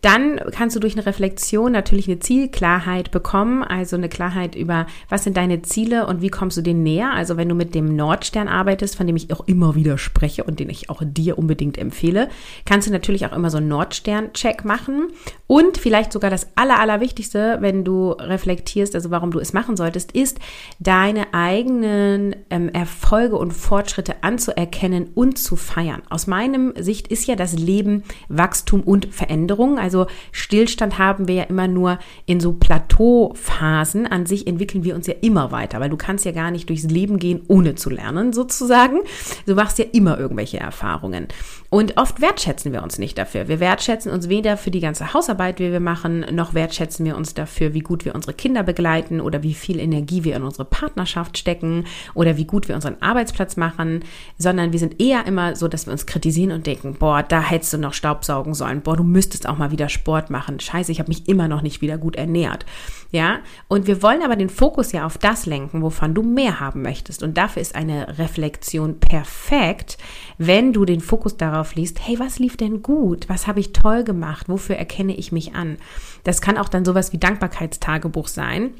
Dann 0.00 0.40
kannst 0.52 0.76
du 0.76 0.80
durch 0.80 0.94
eine 0.94 1.06
Reflexion 1.06 1.72
natürlich 1.72 2.06
eine 2.08 2.20
Zielklarheit 2.20 3.10
bekommen, 3.10 3.64
also 3.64 3.96
eine 3.96 4.08
Klarheit 4.08 4.54
über, 4.54 4.86
was 5.08 5.24
sind 5.24 5.36
deine 5.36 5.62
Ziele 5.62 6.06
und 6.06 6.22
wie 6.22 6.28
kommst 6.28 6.56
du 6.56 6.62
denen 6.62 6.82
näher. 6.82 7.12
Also 7.12 7.36
wenn 7.36 7.48
du 7.48 7.54
mit 7.54 7.74
dem 7.74 7.96
Nordstern 7.96 8.48
arbeitest, 8.48 8.96
von 8.96 9.06
dem 9.06 9.16
ich 9.16 9.32
auch 9.32 9.46
immer 9.46 9.74
wieder 9.74 9.98
spreche 9.98 10.44
und 10.44 10.60
den 10.60 10.70
ich 10.70 10.88
auch 10.88 11.02
dir 11.04 11.38
unbedingt 11.38 11.78
empfehle, 11.78 12.28
kannst 12.64 12.86
du 12.86 12.92
natürlich 12.92 13.26
auch 13.26 13.32
immer 13.32 13.50
so 13.50 13.58
einen 13.58 13.68
Nordstern-Check 13.68 14.64
machen. 14.64 15.08
Und 15.48 15.78
vielleicht 15.78 16.12
sogar 16.12 16.30
das 16.30 16.46
Aller, 16.56 16.78
Allerwichtigste, 16.78 17.56
wenn 17.60 17.82
du 17.82 18.10
reflektierst, 18.10 18.94
also 18.94 19.10
warum 19.10 19.30
du 19.30 19.40
es 19.40 19.54
machen 19.54 19.78
solltest, 19.78 20.12
ist, 20.12 20.38
deine 20.78 21.32
eigenen 21.32 22.36
ähm, 22.50 22.68
Erfolge 22.68 23.36
und 23.36 23.52
Fortschritte 23.52 24.22
anzuerkennen 24.22 25.08
und 25.14 25.38
zu 25.38 25.56
feiern. 25.56 26.02
Aus 26.10 26.26
meinem 26.26 26.74
Sicht 26.78 27.08
ist 27.08 27.26
ja 27.26 27.34
das 27.34 27.54
Leben 27.54 28.04
Wachstum 28.28 28.82
und 28.82 29.06
Veränderung. 29.06 29.78
Also 29.78 30.06
Stillstand 30.32 30.98
haben 30.98 31.28
wir 31.28 31.34
ja 31.36 31.44
immer 31.44 31.66
nur 31.66 31.98
in 32.26 32.40
so 32.40 32.52
Plateauphasen. 32.52 34.06
An 34.06 34.26
sich 34.26 34.46
entwickeln 34.46 34.84
wir 34.84 34.94
uns 34.94 35.06
ja 35.06 35.14
immer 35.22 35.50
weiter, 35.50 35.80
weil 35.80 35.88
du 35.88 35.96
kannst 35.96 36.26
ja 36.26 36.32
gar 36.32 36.50
nicht 36.50 36.68
durchs 36.68 36.84
Leben 36.84 37.18
gehen, 37.18 37.40
ohne 37.48 37.74
zu 37.74 37.88
lernen, 37.88 38.34
sozusagen. 38.34 38.98
Du 39.46 39.54
machst 39.54 39.78
ja 39.78 39.86
immer 39.92 40.18
irgendwelche 40.18 40.60
Erfahrungen. 40.60 41.28
Und 41.70 41.98
oft 41.98 42.22
wertschätzen 42.22 42.72
wir 42.72 42.82
uns 42.82 42.98
nicht 42.98 43.18
dafür. 43.18 43.46
Wir 43.46 43.60
wertschätzen 43.60 44.10
uns 44.10 44.30
weder 44.30 44.56
für 44.56 44.70
die 44.70 44.80
ganze 44.80 45.12
Hausarbeit, 45.12 45.58
die 45.58 45.70
wir 45.70 45.80
machen, 45.80 46.24
noch 46.32 46.54
wertschätzen 46.54 47.04
wir 47.04 47.14
uns 47.14 47.34
dafür, 47.34 47.74
wie 47.74 47.80
gut 47.80 48.06
wir 48.06 48.14
unsere 48.14 48.32
Kinder 48.32 48.62
begleiten 48.62 49.20
oder 49.20 49.42
wie 49.42 49.52
viel 49.52 49.78
Energie 49.78 50.24
wir 50.24 50.34
in 50.34 50.44
unsere 50.44 50.64
Partnerschaft 50.64 51.36
stecken 51.36 51.84
oder 52.14 52.38
wie 52.38 52.46
gut 52.46 52.68
wir 52.68 52.74
unseren 52.74 53.02
Arbeitsplatz 53.02 53.58
machen, 53.58 54.02
sondern 54.38 54.72
wir 54.72 54.78
sind 54.78 54.98
eher 54.98 55.26
immer 55.26 55.56
so, 55.56 55.68
dass 55.68 55.86
wir 55.86 55.92
uns 55.92 56.06
kritisieren 56.06 56.52
und 56.52 56.66
denken, 56.66 56.94
boah, 56.94 57.22
da 57.22 57.42
hättest 57.42 57.74
du 57.74 57.78
noch 57.78 57.92
Staubsaugen 57.92 58.54
sollen, 58.54 58.80
boah, 58.80 58.96
du 58.96 59.04
müsstest 59.04 59.46
auch 59.46 59.58
mal 59.58 59.70
wieder 59.70 59.90
Sport 59.90 60.30
machen. 60.30 60.60
Scheiße, 60.60 60.90
ich 60.90 61.00
habe 61.00 61.10
mich 61.10 61.28
immer 61.28 61.48
noch 61.48 61.60
nicht 61.60 61.82
wieder 61.82 61.98
gut 61.98 62.16
ernährt. 62.16 62.64
Ja, 63.10 63.38
und 63.68 63.86
wir 63.86 64.02
wollen 64.02 64.22
aber 64.22 64.36
den 64.36 64.50
Fokus 64.50 64.92
ja 64.92 65.06
auf 65.06 65.16
das 65.16 65.46
lenken, 65.46 65.80
wovon 65.80 66.14
du 66.14 66.22
mehr 66.22 66.60
haben 66.60 66.82
möchtest. 66.82 67.22
Und 67.22 67.38
dafür 67.38 67.62
ist 67.62 67.74
eine 67.74 68.18
Reflexion 68.18 69.00
perfekt, 69.00 69.96
wenn 70.36 70.74
du 70.74 70.84
den 70.84 71.00
Fokus 71.00 71.38
darauf 71.58 71.74
liest, 71.74 72.06
hey, 72.06 72.18
was 72.18 72.38
lief 72.38 72.56
denn 72.56 72.82
gut? 72.82 73.28
Was 73.28 73.48
habe 73.48 73.58
ich 73.58 73.72
toll 73.72 74.04
gemacht? 74.04 74.48
Wofür 74.48 74.76
erkenne 74.76 75.14
ich 75.14 75.32
mich 75.32 75.54
an? 75.54 75.76
Das 76.22 76.40
kann 76.40 76.56
auch 76.56 76.68
dann 76.68 76.84
sowas 76.84 77.12
wie 77.12 77.18
Dankbarkeitstagebuch 77.18 78.28
sein 78.28 78.74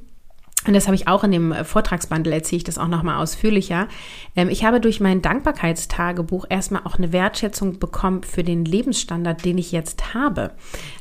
und 0.67 0.75
das 0.75 0.87
habe 0.87 0.97
ich 0.97 1.07
auch 1.07 1.23
in 1.23 1.31
dem 1.31 1.55
Vortragsbundle, 1.65 2.35
erzähle 2.35 2.59
ich 2.59 2.65
das 2.65 2.79
auch 2.79 2.89
nochmal 2.89 3.23
ausführlicher. 3.23 3.87
Ähm, 4.35 4.49
ich 4.51 4.65
habe 4.65 4.81
durch 4.81 5.01
mein 5.01 5.23
Dankbarkeitstagebuch 5.23 6.47
erstmal 6.51 6.83
auch 6.85 6.97
eine 6.97 7.13
Wertschätzung 7.13 7.79
bekommen 7.79 8.23
für 8.25 8.43
den 8.43 8.65
Lebensstandard, 8.65 9.45
den 9.45 9.57
ich 9.57 9.71
jetzt 9.71 10.15
habe. 10.15 10.51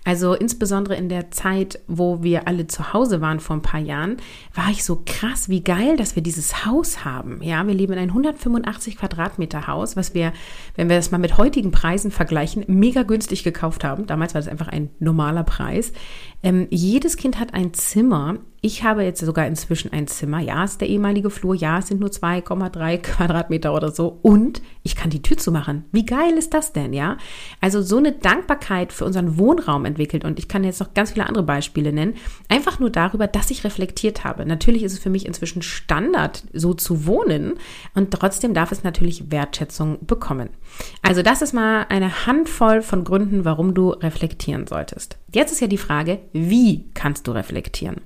Also 0.05 0.35
insbesondere 0.35 0.95
in 0.95 1.09
der 1.09 1.31
Zeit, 1.31 1.79
wo 1.87 2.21
wir 2.21 2.47
alle 2.47 2.67
zu 2.67 2.93
Hause 2.93 3.19
waren 3.19 3.39
vor 3.39 3.55
ein 3.55 3.63
paar 3.63 3.79
Jahren, 3.79 4.17
war 4.53 4.69
ich 4.69 4.83
so 4.83 5.01
krass, 5.05 5.49
wie 5.49 5.63
geil, 5.63 5.97
dass 5.97 6.15
wir 6.15 6.23
dieses 6.23 6.65
Haus 6.65 7.03
haben. 7.03 7.41
Ja, 7.41 7.65
wir 7.65 7.73
leben 7.73 7.93
in 7.93 7.99
einem 7.99 8.11
185 8.11 8.97
Quadratmeter 8.97 9.67
Haus, 9.67 9.97
was 9.97 10.13
wir, 10.13 10.33
wenn 10.75 10.87
wir 10.87 10.97
das 10.97 11.09
mal 11.11 11.17
mit 11.17 11.37
heutigen 11.37 11.71
Preisen 11.71 12.11
vergleichen, 12.11 12.63
mega 12.67 13.01
günstig 13.01 13.43
gekauft 13.43 13.83
haben. 13.83 14.05
Damals 14.05 14.35
war 14.35 14.39
das 14.39 14.49
einfach 14.49 14.67
ein 14.67 14.91
normaler 14.99 15.43
Preis. 15.43 15.91
Ähm, 16.43 16.67
jedes 16.69 17.17
Kind 17.17 17.39
hat 17.39 17.53
ein 17.53 17.73
Zimmer. 17.73 18.35
Ich 18.61 18.83
habe 18.83 19.03
jetzt 19.03 19.23
sogar 19.23 19.47
inzwischen 19.47 19.93
ein 19.93 20.07
Zimmer. 20.07 20.39
Ja, 20.39 20.63
es 20.63 20.71
ist 20.71 20.81
der 20.81 20.89
ehemalige 20.89 21.29
Flur. 21.29 21.55
Ja, 21.55 21.79
es 21.79 21.87
sind 21.87 21.99
nur 21.99 22.09
2,3 22.09 22.97
Quadratmeter 23.01 23.73
oder 23.73 23.91
so. 23.91 24.19
Und 24.21 24.61
ich 24.83 24.95
kann 24.95 25.09
die 25.09 25.21
Tür 25.21 25.37
zumachen. 25.37 25.85
Wie 25.91 26.05
geil 26.05 26.33
ist 26.33 26.53
das 26.53 26.73
denn, 26.73 26.93
ja? 26.93 27.17
Also 27.61 27.81
so 27.81 27.97
eine 27.97 28.11
Dankbarkeit 28.11 28.93
für 28.93 29.05
unseren 29.05 29.37
Wohnraum 29.37 29.85
entwickelt. 29.85 30.25
Und 30.25 30.37
ich 30.37 30.47
kann 30.47 30.63
jetzt 30.63 30.79
noch 30.79 30.93
ganz 30.93 31.11
viele 31.11 31.27
andere 31.27 31.43
Beispiele 31.43 31.91
nennen. 31.91 32.15
Einfach 32.49 32.79
nur 32.79 32.89
darüber, 32.89 33.27
dass 33.27 33.51
ich 33.51 33.63
reflektiert 33.63 34.23
habe. 34.23 34.45
Natürlich 34.45 34.83
ist 34.83 34.93
es 34.93 34.99
für 34.99 35.09
mich 35.09 35.25
inzwischen 35.25 35.61
Standard, 35.61 36.43
so 36.53 36.73
zu 36.73 37.05
wohnen. 37.05 37.53
Und 37.95 38.11
trotzdem 38.11 38.53
darf 38.53 38.71
es 38.71 38.83
natürlich 38.83 39.31
Wertschätzung 39.31 39.99
bekommen. 40.05 40.49
Also 41.01 41.21
das 41.21 41.41
ist 41.41 41.53
mal 41.53 41.85
eine 41.89 42.25
Handvoll 42.25 42.81
von 42.81 43.03
Gründen, 43.03 43.45
warum 43.45 43.73
du 43.73 43.89
reflektieren 43.89 44.67
solltest. 44.67 45.17
Jetzt 45.33 45.51
ist 45.51 45.59
ja 45.59 45.67
die 45.67 45.77
Frage, 45.77 46.19
wie 46.31 46.85
kannst 46.93 47.27
du 47.27 47.33
reflektieren? 47.33 47.97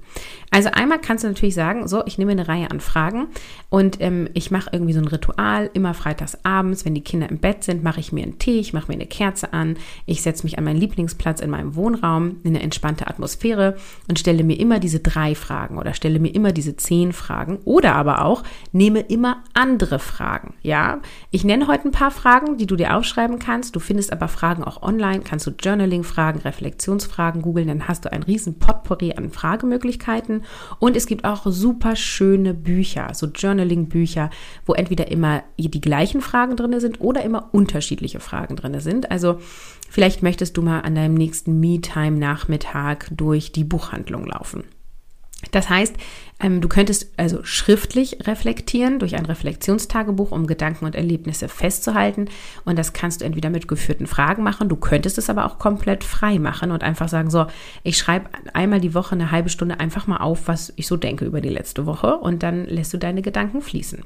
Also 0.50 0.70
einmal 0.72 1.00
kannst 1.00 1.24
du 1.24 1.28
natürlich 1.28 1.54
sagen, 1.54 1.88
so, 1.88 2.04
ich 2.08 2.18
nehme 2.18 2.32
eine 2.32 2.48
Reihe 2.48 2.72
an 2.72 2.80
Fragen 2.80 3.28
und 3.70 4.01
ähm, 4.01 4.28
ich 4.34 4.50
mache 4.50 4.72
irgendwie 4.74 4.94
so 4.94 5.00
ein 5.00 5.08
Ritual, 5.08 5.70
immer 5.74 5.94
freitags 5.94 6.40
abends, 6.44 6.84
wenn 6.84 6.96
die 6.96 7.04
Kinder 7.04 7.30
im 7.30 7.38
Bett 7.38 7.63
sind, 7.63 7.84
mache 7.84 8.00
ich 8.00 8.12
mir 8.12 8.24
einen 8.24 8.40
Tee, 8.40 8.60
ich 8.60 8.74
mache 8.74 8.88
mir 8.88 8.96
eine 8.96 9.06
Kerze 9.06 9.54
an, 9.54 9.78
ich 10.08 10.24
setze 10.24 10.44
mich 10.44 10.58
an 10.58 10.63
meinen 10.63 10.80
Lieblingsplatz 10.80 11.42
in 11.42 11.51
meinem 11.51 11.75
Wohnraum, 11.75 12.38
in 12.44 12.56
eine 12.56 12.63
entspannte 12.63 13.06
Atmosphäre 13.06 13.78
und 14.10 14.18
stelle 14.18 14.44
mir 14.44 14.60
immer 14.60 14.80
diese 14.80 15.00
drei 15.00 15.36
Fragen 15.36 15.78
oder 15.78 15.94
stelle 15.94 16.20
mir 16.20 16.34
immer 16.34 16.51
diese 16.51 16.75
zehn 16.75 17.13
Fragen 17.13 17.60
oder 17.66 17.96
aber 17.96 18.25
auch 18.25 18.44
nehme 18.72 19.00
immer 19.00 19.44
andere 19.54 20.00
Fragen, 20.00 20.56
ja? 20.63 21.00
Ich 21.30 21.44
nenne 21.44 21.68
heute 21.68 21.88
ein 21.88 21.92
paar 21.92 22.12
Fragen, 22.12 22.58
die 22.58 22.66
du 22.66 22.75
dir 22.75 22.98
aufschreiben 22.98 23.38
kannst, 23.38 23.75
du 23.75 23.80
findest 23.80 24.12
aber 24.12 24.28
Fragen 24.28 24.63
auch 24.63 24.82
online, 24.82 25.22
kannst 25.22 25.46
du 25.46 25.51
Journaling-Fragen, 25.51 26.42
Reflexionsfragen 26.42 27.11
googeln, 27.41 27.68
dann 27.68 27.88
hast 27.88 28.06
du 28.06 28.12
ein 28.12 28.24
riesen 28.24 28.60
Potpourri 28.60 29.13
an 29.13 29.30
Fragemöglichkeiten 29.30 30.44
und 30.80 30.96
es 30.96 31.06
gibt 31.06 31.25
auch 31.25 31.44
super 31.46 31.96
schöne 31.96 32.53
Bücher, 32.53 33.13
so 33.13 33.27
Journaling-Bücher, 33.27 34.30
wo 34.65 34.74
entweder 34.74 35.12
immer 35.12 35.44
die 35.58 35.82
gleichen 35.82 36.22
Fragen 36.22 36.56
drin 36.56 36.80
sind 36.80 37.01
oder 37.01 37.24
immer 37.24 37.50
unterschiedliche 37.51 38.20
Fragen 38.20 38.56
drin 38.56 38.80
sind. 38.80 39.12
Also 39.12 39.39
vielleicht 39.89 40.24
möchtest 40.24 40.58
du 40.58 40.62
mal 40.62 40.82
an 40.82 40.96
deinem 40.96 41.15
nächsten 41.15 41.60
Me-Time-Nachmittag 41.60 43.08
durch 43.12 43.51
die 43.51 43.63
Buchhandlung 43.63 44.25
laufen. 44.25 44.63
Das 45.50 45.70
heißt, 45.70 45.96
ähm, 46.40 46.62
du 46.62 46.68
könntest 46.68 47.12
also 47.18 47.44
schriftlich 47.44 48.18
reflektieren 48.28 49.00
durch 49.00 49.16
ein 49.16 49.26
Reflexionstagebuch, 49.26 50.32
um 50.32 50.48
Gedanken 50.48 50.86
und 50.86 50.96
Erlebnisse 50.96 51.48
festzuhalten. 51.48 52.30
Und 52.66 52.78
das 52.78 52.94
kannst 52.94 53.22
du 53.22 53.26
entweder 53.26 53.50
mit 53.50 53.68
geführten 53.68 54.08
Fragen 54.08 54.44
machen. 54.44 54.70
Du 54.70 54.76
könntest 54.76 55.18
es 55.18 55.30
aber 55.30 55.46
auch 55.46 55.60
komplett 55.60 56.04
frei 56.04 56.40
machen 56.40 56.72
und 56.72 56.84
einfach 56.84 57.10
sagen, 57.10 57.30
so, 57.30 57.48
ich 57.84 57.98
schreibe 57.98 58.30
einmal 58.54 58.80
die 58.80 58.94
Woche 58.94 59.16
eine 59.16 59.32
halbe 59.32 59.50
Stunde 59.50 59.80
einfach 59.80 60.08
mal 60.08 60.18
auf, 60.18 60.48
was 60.48 60.74
ich 60.76 60.88
so 60.88 60.98
denke 60.98 61.26
über 61.26 61.42
die 61.42 61.50
letzte 61.50 61.86
Woche. 61.86 62.18
Und 62.18 62.44
dann 62.44 62.66
lässt 62.66 62.94
du 62.94 62.98
deine 62.98 63.22
Gedanken 63.22 63.62
fließen. 63.62 64.04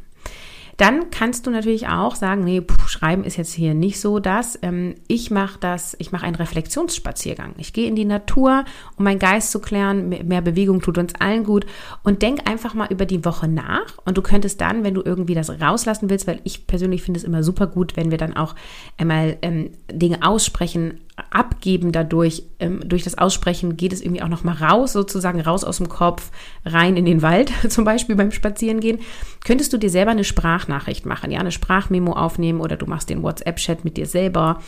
Dann 0.77 1.09
kannst 1.09 1.47
du 1.47 1.51
natürlich 1.51 1.87
auch 1.87 2.15
sagen, 2.15 2.43
nee, 2.43 2.59
puh, 2.59 2.87
schreiben 2.87 3.23
ist 3.23 3.37
jetzt 3.37 3.53
hier 3.53 3.73
nicht 3.73 3.99
so 3.99 4.19
das. 4.19 4.59
Ähm, 4.61 4.95
ich 5.07 5.31
mache 5.31 5.57
das, 5.59 5.95
ich 5.99 6.11
mache 6.11 6.25
einen 6.25 6.35
Reflexionsspaziergang. 6.35 7.53
Ich 7.57 7.71
gehe 7.71 7.87
in 7.87 7.95
die 7.95 8.05
Natur, 8.05 8.65
um 8.97 9.05
meinen 9.05 9.19
Geist 9.19 9.51
zu 9.51 9.59
klären. 9.59 10.09
Mehr 10.09 10.41
Bewegung 10.41 10.81
tut 10.81 10.97
uns 10.97 11.13
allen 11.15 11.45
gut. 11.45 11.65
Und 12.03 12.21
denk 12.21 12.49
einfach 12.49 12.73
mal 12.73 12.91
über 12.91 13.05
die 13.05 13.23
Woche 13.23 13.47
nach. 13.47 13.97
Und 14.03 14.17
du 14.17 14.21
könntest 14.21 14.59
dann, 14.59 14.83
wenn 14.83 14.93
du 14.93 15.01
irgendwie 15.03 15.35
das 15.35 15.49
rauslassen 15.61 16.09
willst, 16.09 16.27
weil 16.27 16.41
ich 16.43 16.67
persönlich 16.67 17.03
finde 17.03 17.19
es 17.19 17.23
immer 17.23 17.43
super 17.43 17.67
gut, 17.67 17.95
wenn 17.95 18.11
wir 18.11 18.17
dann 18.17 18.35
auch 18.35 18.55
einmal 18.97 19.37
ähm, 19.41 19.71
Dinge 19.89 20.23
aussprechen, 20.23 20.99
abgeben 21.29 21.91
dadurch, 21.91 22.43
ähm, 22.59 22.81
durch 22.87 23.03
das 23.03 23.17
Aussprechen 23.17 23.77
geht 23.77 23.93
es 23.93 24.01
irgendwie 24.01 24.21
auch 24.21 24.29
nochmal 24.29 24.55
raus, 24.55 24.93
sozusagen 24.93 25.39
raus 25.39 25.63
aus 25.63 25.77
dem 25.77 25.87
Kopf, 25.87 26.29
rein 26.65 26.97
in 26.97 27.05
den 27.05 27.21
Wald, 27.21 27.51
zum 27.69 27.85
Beispiel 27.85 28.15
beim 28.15 28.31
Spazierengehen, 28.31 28.99
könntest 29.43 29.71
du 29.71 29.77
dir 29.77 29.89
selber 29.89 30.11
eine 30.11 30.23
Sprachnachricht 30.23 31.05
machen, 31.05 31.31
ja, 31.31 31.39
eine 31.39 31.51
Sprachmemo 31.51 32.13
aufnehmen 32.13 32.59
oder 32.59 32.75
du 32.75 32.85
machst 32.85 33.09
den 33.09 33.23
WhatsApp-Chat 33.23 33.85
mit 33.85 33.97
dir 33.97 34.07
selber 34.07 34.61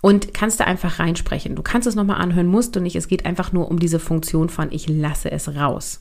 und 0.00 0.34
kannst 0.34 0.60
da 0.60 0.64
einfach 0.64 0.98
reinsprechen. 0.98 1.54
Du 1.56 1.62
kannst 1.62 1.86
es 1.86 1.94
nochmal 1.94 2.20
anhören, 2.20 2.46
musst 2.46 2.74
du 2.74 2.80
nicht, 2.80 2.96
es 2.96 3.08
geht 3.08 3.26
einfach 3.26 3.52
nur 3.52 3.70
um 3.70 3.78
diese 3.78 4.00
Funktion 4.00 4.48
von 4.48 4.72
ich 4.72 4.88
lasse 4.88 5.30
es 5.30 5.54
raus. 5.54 6.00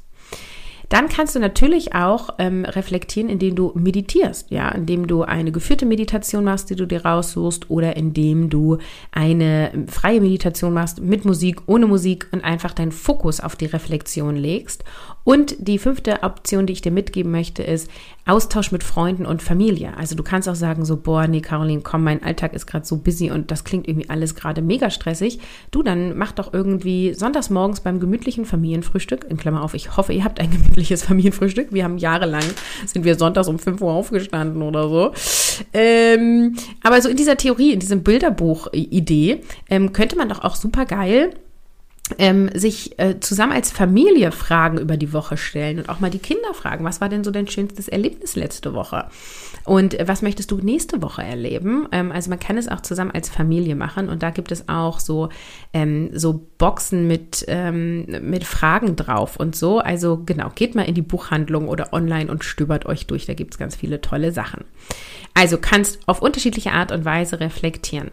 Dann 0.91 1.07
kannst 1.07 1.36
du 1.36 1.39
natürlich 1.39 1.95
auch 1.95 2.31
ähm, 2.38 2.65
reflektieren, 2.65 3.29
indem 3.29 3.55
du 3.55 3.71
meditierst, 3.75 4.51
ja, 4.51 4.67
indem 4.67 5.07
du 5.07 5.24
eine 5.24 5.53
geführte 5.53 5.86
Meditation 5.86 6.43
machst, 6.43 6.69
die 6.69 6.75
du 6.75 6.86
dir 6.86 7.05
raussuchst, 7.05 7.69
oder 7.69 7.95
indem 7.95 8.50
du 8.50 8.77
eine 9.13 9.86
freie 9.88 10.19
Meditation 10.19 10.74
machst 10.74 11.00
mit 11.00 11.24
Musik, 11.24 11.62
ohne 11.65 11.88
Musik 11.88 12.27
und 12.33 12.43
einfach 12.43 12.74
deinen 12.74 12.91
Fokus 12.91 13.39
auf 13.39 13.55
die 13.55 13.67
Reflexion 13.67 14.36
legst. 14.36 14.83
Und 15.23 15.55
die 15.59 15.77
fünfte 15.77 16.23
Option, 16.23 16.65
die 16.65 16.73
ich 16.73 16.81
dir 16.81 16.91
mitgeben 16.91 17.31
möchte, 17.31 17.63
ist 17.63 17.89
Austausch 18.25 18.71
mit 18.71 18.83
Freunden 18.83 19.25
und 19.25 19.41
Familie. 19.41 19.95
Also 19.97 20.15
du 20.15 20.23
kannst 20.23 20.47
auch 20.47 20.55
sagen 20.55 20.85
so, 20.85 20.97
boah, 20.97 21.27
nee, 21.27 21.41
Caroline, 21.41 21.81
komm, 21.81 22.03
mein 22.03 22.23
Alltag 22.23 22.53
ist 22.53 22.65
gerade 22.65 22.85
so 22.85 22.97
busy 22.97 23.31
und 23.31 23.51
das 23.51 23.63
klingt 23.63 23.87
irgendwie 23.87 24.09
alles 24.09 24.35
gerade 24.35 24.61
mega 24.61 24.89
stressig. 24.89 25.39
Du, 25.71 25.83
dann 25.83 26.17
mach 26.17 26.31
doch 26.31 26.53
irgendwie 26.53 27.13
sonntags 27.13 27.49
morgens 27.49 27.81
beim 27.81 27.99
gemütlichen 27.99 28.45
Familienfrühstück, 28.45 29.25
in 29.29 29.37
Klammer 29.37 29.63
auf, 29.63 29.73
ich 29.73 29.97
hoffe, 29.97 30.13
ihr 30.13 30.23
habt 30.23 30.39
ein 30.39 30.51
gemütliches 30.51 31.03
Familienfrühstück. 31.03 31.67
Wir 31.71 31.83
haben 31.83 31.97
jahrelang, 31.97 32.43
sind 32.85 33.05
wir 33.05 33.15
sonntags 33.15 33.47
um 33.47 33.59
5 33.59 33.81
Uhr 33.81 33.93
aufgestanden 33.93 34.61
oder 34.61 34.87
so. 34.89 35.11
Ähm, 35.73 36.55
aber 36.83 37.01
so 37.01 37.09
in 37.09 37.17
dieser 37.17 37.37
Theorie, 37.37 37.73
in 37.73 37.79
diesem 37.79 38.03
Bilderbuch-Idee, 38.03 39.41
ähm, 39.69 39.93
könnte 39.93 40.15
man 40.15 40.29
doch 40.29 40.43
auch 40.43 40.55
super 40.55 40.85
geil 40.85 41.31
ähm, 42.18 42.50
sich 42.53 43.00
äh, 43.00 43.20
zusammen 43.20 43.53
als 43.53 43.72
Familie 43.72 44.32
Fragen 44.32 44.77
über 44.77 44.98
die 44.98 45.13
Woche 45.13 45.38
stellen 45.38 45.80
und 45.80 45.89
auch 45.89 46.00
mal 46.00 46.10
die 46.10 46.20
Kinder 46.20 46.53
fragen, 46.53 46.86
was 46.86 47.01
war 47.01 47.10
denn 47.10 47.24
so 47.24 47.32
dein 47.32 47.48
schönstes 47.48 47.88
Erlebnis 47.88 48.36
letzte 48.36 48.74
Woche? 48.74 49.08
Und 49.63 50.00
äh, 50.00 50.08
was 50.08 50.22
möchtest 50.22 50.51
du 50.51 50.58
nächste 50.58 51.01
Woche 51.01 51.24
erleben? 51.24 51.88
Ähm, 51.91 52.12
also 52.12 52.30
man 52.30 52.39
kann 52.39 52.58
es 52.58 52.68
auch 52.68 52.82
zusammen 52.82 53.12
als 53.12 53.30
Familie 53.30 53.75
machen 53.75 54.10
und 54.10 54.24
da 54.24 54.30
gibt 54.30 54.51
es 54.51 54.68
auch 54.70 55.00
so, 55.00 55.30
ähm, 55.74 56.10
so 56.13 56.48
Boxen 56.58 57.08
mit, 57.08 57.46
ähm, 57.48 58.06
mit 58.22 58.44
Fragen 58.44 58.96
drauf 58.96 59.38
und 59.38 59.56
so. 59.56 59.80
Also 59.80 60.22
genau, 60.25 60.51
geht 60.53 60.75
mal 60.75 60.84
in 60.84 60.96
die 60.96 61.01
Buchhandlung 61.01 61.68
oder 61.68 61.94
online 61.94 62.32
und 62.32 62.44
stöbert 62.44 62.86
euch 62.86 63.08
durch, 63.08 63.25
da 63.25 63.34
gibt 63.34 63.53
es 63.53 63.60
ganz 63.60 63.75
viele 63.75 64.01
tolle 64.01 64.32
Sachen. 64.32 64.65
Also 65.34 65.58
kannst 65.58 66.00
auf 66.08 66.22
unterschiedliche 66.22 66.72
Art 66.72 66.91
und 66.91 67.06
Weise 67.06 67.39
reflektieren. 67.39 68.12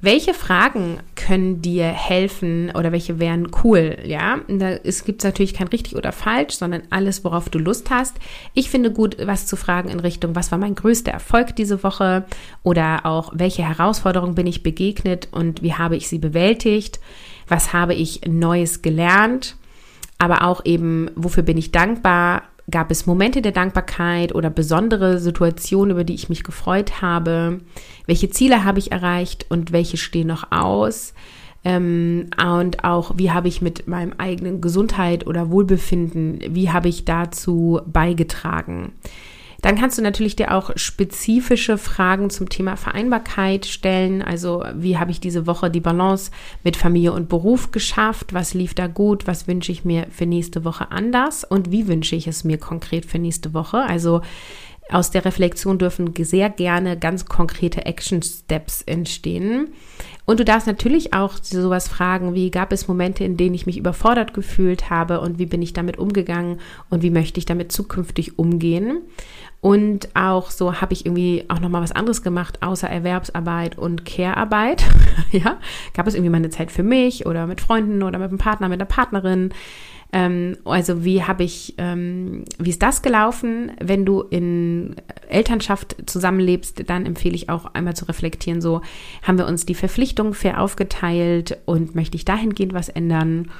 Welche 0.00 0.32
Fragen 0.32 1.00
können 1.16 1.60
dir 1.60 1.86
helfen 1.86 2.70
oder 2.76 2.92
welche 2.92 3.18
wären 3.18 3.48
cool? 3.64 3.98
Ja, 4.04 4.38
da 4.46 4.70
es 4.70 5.04
gibt 5.04 5.24
natürlich 5.24 5.54
kein 5.54 5.66
richtig 5.66 5.96
oder 5.96 6.12
falsch, 6.12 6.54
sondern 6.54 6.82
alles, 6.90 7.24
worauf 7.24 7.48
du 7.48 7.58
Lust 7.58 7.90
hast. 7.90 8.16
Ich 8.54 8.70
finde 8.70 8.92
gut, 8.92 9.16
was 9.26 9.46
zu 9.46 9.56
fragen 9.56 9.88
in 9.88 9.98
Richtung, 9.98 10.36
was 10.36 10.52
war 10.52 10.58
mein 10.58 10.76
größter 10.76 11.10
Erfolg 11.10 11.56
diese 11.56 11.82
Woche 11.82 12.24
oder 12.62 13.06
auch 13.06 13.32
welche 13.34 13.66
Herausforderung 13.66 14.36
bin 14.36 14.46
ich 14.46 14.62
begegnet 14.62 15.26
und 15.32 15.62
wie 15.62 15.74
habe 15.74 15.96
ich 15.96 16.08
sie 16.08 16.18
bewältigt? 16.18 17.00
Was 17.48 17.72
habe 17.72 17.94
ich 17.94 18.20
Neues 18.24 18.82
gelernt? 18.82 19.56
Aber 20.18 20.44
auch 20.44 20.64
eben, 20.64 21.10
wofür 21.16 21.42
bin 21.42 21.58
ich 21.58 21.72
dankbar? 21.72 22.42
Gab 22.70 22.90
es 22.90 23.06
Momente 23.06 23.40
der 23.40 23.52
Dankbarkeit 23.52 24.34
oder 24.34 24.50
besondere 24.50 25.18
Situationen, 25.18 25.92
über 25.92 26.04
die 26.04 26.14
ich 26.14 26.28
mich 26.28 26.44
gefreut 26.44 27.00
habe? 27.00 27.60
Welche 28.06 28.28
Ziele 28.28 28.64
habe 28.64 28.78
ich 28.78 28.92
erreicht 28.92 29.46
und 29.48 29.72
welche 29.72 29.96
stehen 29.96 30.26
noch 30.26 30.52
aus? 30.52 31.14
Ähm, 31.64 32.28
und 32.38 32.84
auch, 32.84 33.12
wie 33.16 33.30
habe 33.30 33.48
ich 33.48 33.62
mit 33.62 33.88
meinem 33.88 34.12
eigenen 34.18 34.60
Gesundheit 34.60 35.26
oder 35.26 35.50
Wohlbefinden, 35.50 36.40
wie 36.50 36.70
habe 36.70 36.88
ich 36.88 37.04
dazu 37.04 37.80
beigetragen? 37.86 38.92
Dann 39.60 39.74
kannst 39.74 39.98
du 39.98 40.02
natürlich 40.02 40.36
dir 40.36 40.54
auch 40.54 40.70
spezifische 40.76 41.78
Fragen 41.78 42.30
zum 42.30 42.48
Thema 42.48 42.76
Vereinbarkeit 42.76 43.66
stellen. 43.66 44.22
Also 44.22 44.64
wie 44.74 44.98
habe 44.98 45.10
ich 45.10 45.18
diese 45.18 45.48
Woche 45.48 45.68
die 45.68 45.80
Balance 45.80 46.30
mit 46.62 46.76
Familie 46.76 47.12
und 47.12 47.28
Beruf 47.28 47.72
geschafft? 47.72 48.34
Was 48.34 48.54
lief 48.54 48.74
da 48.74 48.86
gut? 48.86 49.26
Was 49.26 49.48
wünsche 49.48 49.72
ich 49.72 49.84
mir 49.84 50.06
für 50.10 50.26
nächste 50.26 50.64
Woche 50.64 50.92
anders? 50.92 51.42
Und 51.42 51.72
wie 51.72 51.88
wünsche 51.88 52.14
ich 52.14 52.28
es 52.28 52.44
mir 52.44 52.58
konkret 52.58 53.04
für 53.04 53.18
nächste 53.18 53.52
Woche? 53.52 53.78
Also 53.78 54.22
aus 54.90 55.10
der 55.10 55.24
Reflexion 55.24 55.78
dürfen 55.78 56.14
sehr 56.18 56.48
gerne 56.48 56.98
ganz 56.98 57.26
konkrete 57.26 57.84
Action 57.84 58.22
Steps 58.22 58.82
entstehen. 58.82 59.68
Und 60.24 60.40
du 60.40 60.44
darfst 60.44 60.66
natürlich 60.66 61.12
auch 61.12 61.34
sowas 61.42 61.88
fragen, 61.88 62.34
wie 62.34 62.50
gab 62.50 62.72
es 62.72 62.88
Momente, 62.88 63.24
in 63.24 63.36
denen 63.36 63.54
ich 63.54 63.66
mich 63.66 63.76
überfordert 63.76 64.34
gefühlt 64.34 64.88
habe 64.88 65.20
und 65.20 65.38
wie 65.38 65.46
bin 65.46 65.62
ich 65.62 65.72
damit 65.72 65.98
umgegangen 65.98 66.60
und 66.90 67.02
wie 67.02 67.10
möchte 67.10 67.38
ich 67.38 67.46
damit 67.46 67.72
zukünftig 67.72 68.38
umgehen? 68.38 69.02
Und 69.60 70.08
auch 70.14 70.50
so 70.50 70.80
habe 70.80 70.92
ich 70.92 71.04
irgendwie 71.04 71.44
auch 71.48 71.58
noch 71.58 71.68
mal 71.68 71.82
was 71.82 71.90
anderes 71.92 72.22
gemacht 72.22 72.62
außer 72.62 72.88
Erwerbsarbeit 72.88 73.76
und 73.76 74.04
Care-Arbeit. 74.04 74.84
ja, 75.32 75.58
gab 75.94 76.06
es 76.06 76.14
irgendwie 76.14 76.30
mal 76.30 76.36
eine 76.36 76.50
Zeit 76.50 76.70
für 76.70 76.84
mich 76.84 77.26
oder 77.26 77.46
mit 77.46 77.60
Freunden 77.60 78.02
oder 78.04 78.18
mit 78.18 78.28
einem 78.28 78.38
Partner, 78.38 78.68
mit 78.68 78.80
einer 78.80 78.88
Partnerin. 78.88 79.50
Ähm, 80.12 80.56
also 80.64 81.04
wie 81.04 81.24
habe 81.24 81.42
ich, 81.42 81.74
ähm, 81.78 82.44
wie 82.58 82.70
ist 82.70 82.82
das 82.82 83.02
gelaufen? 83.02 83.72
Wenn 83.80 84.06
du 84.06 84.22
in 84.22 84.94
Elternschaft 85.28 85.96
zusammenlebst, 86.06 86.88
dann 86.88 87.04
empfehle 87.04 87.34
ich 87.34 87.50
auch 87.50 87.74
einmal 87.74 87.96
zu 87.96 88.06
reflektieren. 88.06 88.60
So 88.60 88.80
haben 89.22 89.38
wir 89.38 89.46
uns 89.46 89.66
die 89.66 89.74
Verpflichtungen 89.74 90.34
fair 90.34 90.60
aufgeteilt 90.60 91.58
und 91.66 91.96
möchte 91.96 92.16
ich 92.16 92.24
dahingehend 92.24 92.74
was 92.74 92.88
ändern? 92.88 93.50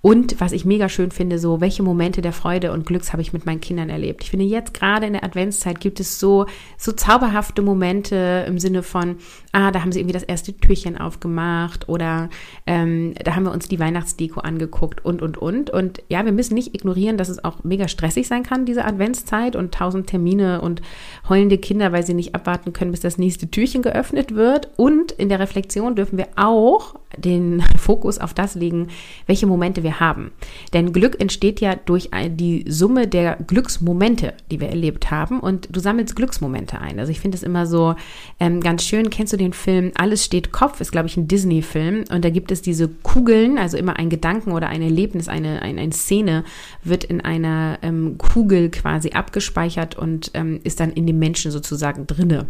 Und 0.00 0.40
was 0.40 0.52
ich 0.52 0.64
mega 0.64 0.88
schön 0.88 1.10
finde, 1.10 1.40
so 1.40 1.60
welche 1.60 1.82
Momente 1.82 2.22
der 2.22 2.32
Freude 2.32 2.70
und 2.70 2.86
Glücks 2.86 3.12
habe 3.12 3.20
ich 3.20 3.32
mit 3.32 3.46
meinen 3.46 3.60
Kindern 3.60 3.90
erlebt. 3.90 4.22
Ich 4.22 4.30
finde 4.30 4.46
jetzt 4.46 4.72
gerade 4.72 5.06
in 5.06 5.14
der 5.14 5.24
Adventszeit 5.24 5.80
gibt 5.80 5.98
es 5.98 6.20
so 6.20 6.46
so 6.76 6.92
zauberhafte 6.92 7.62
Momente 7.62 8.44
im 8.46 8.60
Sinne 8.60 8.84
von, 8.84 9.16
ah, 9.50 9.72
da 9.72 9.82
haben 9.82 9.90
sie 9.90 9.98
irgendwie 9.98 10.12
das 10.12 10.22
erste 10.22 10.56
Türchen 10.56 10.96
aufgemacht 10.98 11.88
oder 11.88 12.30
ähm, 12.66 13.14
da 13.24 13.34
haben 13.34 13.44
wir 13.44 13.50
uns 13.50 13.66
die 13.66 13.80
Weihnachtsdeko 13.80 14.38
angeguckt 14.40 15.04
und 15.04 15.20
und 15.20 15.36
und. 15.36 15.70
Und 15.70 16.00
ja, 16.08 16.24
wir 16.24 16.32
müssen 16.32 16.54
nicht 16.54 16.74
ignorieren, 16.76 17.16
dass 17.16 17.28
es 17.28 17.42
auch 17.42 17.64
mega 17.64 17.88
stressig 17.88 18.28
sein 18.28 18.44
kann 18.44 18.66
diese 18.66 18.84
Adventszeit 18.84 19.56
und 19.56 19.74
tausend 19.74 20.06
Termine 20.06 20.60
und 20.60 20.82
heulende 21.28 21.58
Kinder, 21.58 21.90
weil 21.92 22.04
sie 22.06 22.14
nicht 22.14 22.34
abwarten 22.34 22.72
können, 22.72 22.90
bis 22.90 23.00
das 23.00 23.18
nächste 23.18 23.50
Türchen 23.50 23.82
geöffnet 23.82 24.34
wird. 24.34 24.68
Und 24.76 25.12
in 25.12 25.28
der 25.28 25.40
Reflexion 25.40 25.96
dürfen 25.96 26.18
wir 26.18 26.28
auch 26.36 26.94
den 27.16 27.62
Fokus 27.78 28.18
auf 28.18 28.34
das 28.34 28.54
legen, 28.54 28.88
welche 29.26 29.46
Momente 29.46 29.82
wir 29.82 29.87
haben. 29.92 30.32
Denn 30.72 30.92
Glück 30.92 31.20
entsteht 31.20 31.60
ja 31.60 31.74
durch 31.74 32.10
die 32.30 32.64
Summe 32.68 33.06
der 33.06 33.36
Glücksmomente, 33.46 34.34
die 34.50 34.60
wir 34.60 34.68
erlebt 34.68 35.10
haben. 35.10 35.40
Und 35.40 35.68
du 35.70 35.80
sammelst 35.80 36.16
Glücksmomente 36.16 36.80
ein. 36.80 36.98
Also 36.98 37.12
ich 37.12 37.20
finde 37.20 37.36
es 37.36 37.42
immer 37.42 37.66
so 37.66 37.94
ähm, 38.40 38.60
ganz 38.60 38.84
schön. 38.84 39.10
Kennst 39.10 39.32
du 39.32 39.36
den 39.36 39.52
Film 39.52 39.92
Alles 39.96 40.24
steht 40.24 40.52
Kopf? 40.52 40.80
Ist, 40.80 40.92
glaube 40.92 41.08
ich, 41.08 41.16
ein 41.16 41.28
Disney-Film. 41.28 42.04
Und 42.10 42.24
da 42.24 42.30
gibt 42.30 42.50
es 42.50 42.62
diese 42.62 42.88
Kugeln, 42.88 43.58
also 43.58 43.76
immer 43.76 43.96
ein 43.98 44.10
Gedanken 44.10 44.52
oder 44.52 44.68
ein 44.68 44.82
Erlebnis, 44.82 45.28
eine, 45.28 45.62
eine, 45.62 45.80
eine 45.80 45.92
Szene 45.92 46.44
wird 46.82 47.04
in 47.04 47.20
einer 47.20 47.78
ähm, 47.82 48.16
Kugel 48.18 48.70
quasi 48.70 49.10
abgespeichert 49.10 49.96
und 49.96 50.30
ähm, 50.34 50.60
ist 50.64 50.80
dann 50.80 50.92
in 50.92 51.06
dem 51.06 51.18
Menschen 51.18 51.50
sozusagen 51.50 52.06
drinne. 52.06 52.46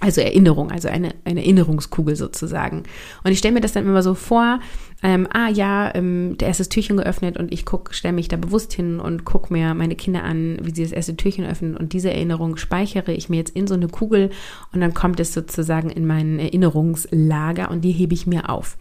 Also 0.00 0.20
Erinnerung, 0.20 0.70
also 0.70 0.88
eine, 0.88 1.14
eine 1.24 1.40
Erinnerungskugel 1.40 2.16
sozusagen. 2.16 2.82
Und 3.24 3.32
ich 3.32 3.38
stelle 3.38 3.54
mir 3.54 3.62
das 3.62 3.72
dann 3.72 3.86
immer 3.86 4.02
so 4.02 4.14
vor, 4.14 4.60
ähm, 5.02 5.26
ah 5.32 5.48
ja, 5.48 5.94
ähm, 5.94 6.36
der 6.38 6.48
erste 6.48 6.68
Türchen 6.68 6.96
geöffnet 6.96 7.38
und 7.38 7.52
ich 7.52 7.64
guck, 7.64 7.94
stelle 7.94 8.14
mich 8.14 8.28
da 8.28 8.36
bewusst 8.36 8.72
hin 8.72 8.98
und 8.98 9.24
gucke 9.24 9.52
mir 9.52 9.74
meine 9.74 9.94
Kinder 9.94 10.24
an, 10.24 10.58
wie 10.62 10.74
sie 10.74 10.82
das 10.82 10.92
erste 10.92 11.16
Türchen 11.16 11.46
öffnen 11.46 11.76
und 11.76 11.92
diese 11.92 12.10
Erinnerung 12.10 12.56
speichere 12.56 13.12
ich 13.12 13.28
mir 13.28 13.36
jetzt 13.36 13.54
in 13.54 13.66
so 13.66 13.74
eine 13.74 13.88
Kugel 13.88 14.30
und 14.72 14.80
dann 14.80 14.94
kommt 14.94 15.20
es 15.20 15.34
sozusagen 15.34 15.90
in 15.90 16.06
mein 16.06 16.38
Erinnerungslager 16.38 17.70
und 17.70 17.82
die 17.82 17.92
hebe 17.92 18.14
ich 18.14 18.26
mir 18.26 18.48
auf. 18.48 18.78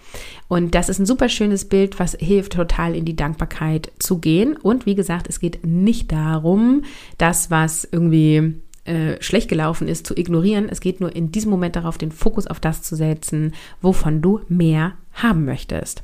Und 0.47 0.75
das 0.75 0.89
ist 0.89 0.99
ein 0.99 1.05
super 1.05 1.27
schönes 1.27 1.65
Bild, 1.65 1.99
was 1.99 2.15
hilft 2.19 2.53
total 2.53 2.95
in 2.95 3.05
die 3.05 3.15
Dankbarkeit 3.15 3.91
zu 3.99 4.19
gehen. 4.19 4.55
Und 4.55 4.85
wie 4.85 4.95
gesagt, 4.95 5.27
es 5.27 5.39
geht 5.39 5.65
nicht 5.65 6.11
darum, 6.11 6.83
das, 7.17 7.51
was 7.51 7.87
irgendwie 7.91 8.61
äh, 8.85 9.21
schlecht 9.21 9.49
gelaufen 9.49 9.87
ist, 9.87 10.07
zu 10.07 10.15
ignorieren. 10.15 10.69
Es 10.69 10.79
geht 10.79 10.99
nur 10.99 11.15
in 11.15 11.31
diesem 11.31 11.51
Moment 11.51 11.75
darauf, 11.75 11.97
den 11.97 12.11
Fokus 12.11 12.47
auf 12.47 12.59
das 12.59 12.81
zu 12.81 12.95
setzen, 12.95 13.53
wovon 13.81 14.21
du 14.21 14.41
mehr 14.47 14.93
haben 15.13 15.45
möchtest. 15.45 16.03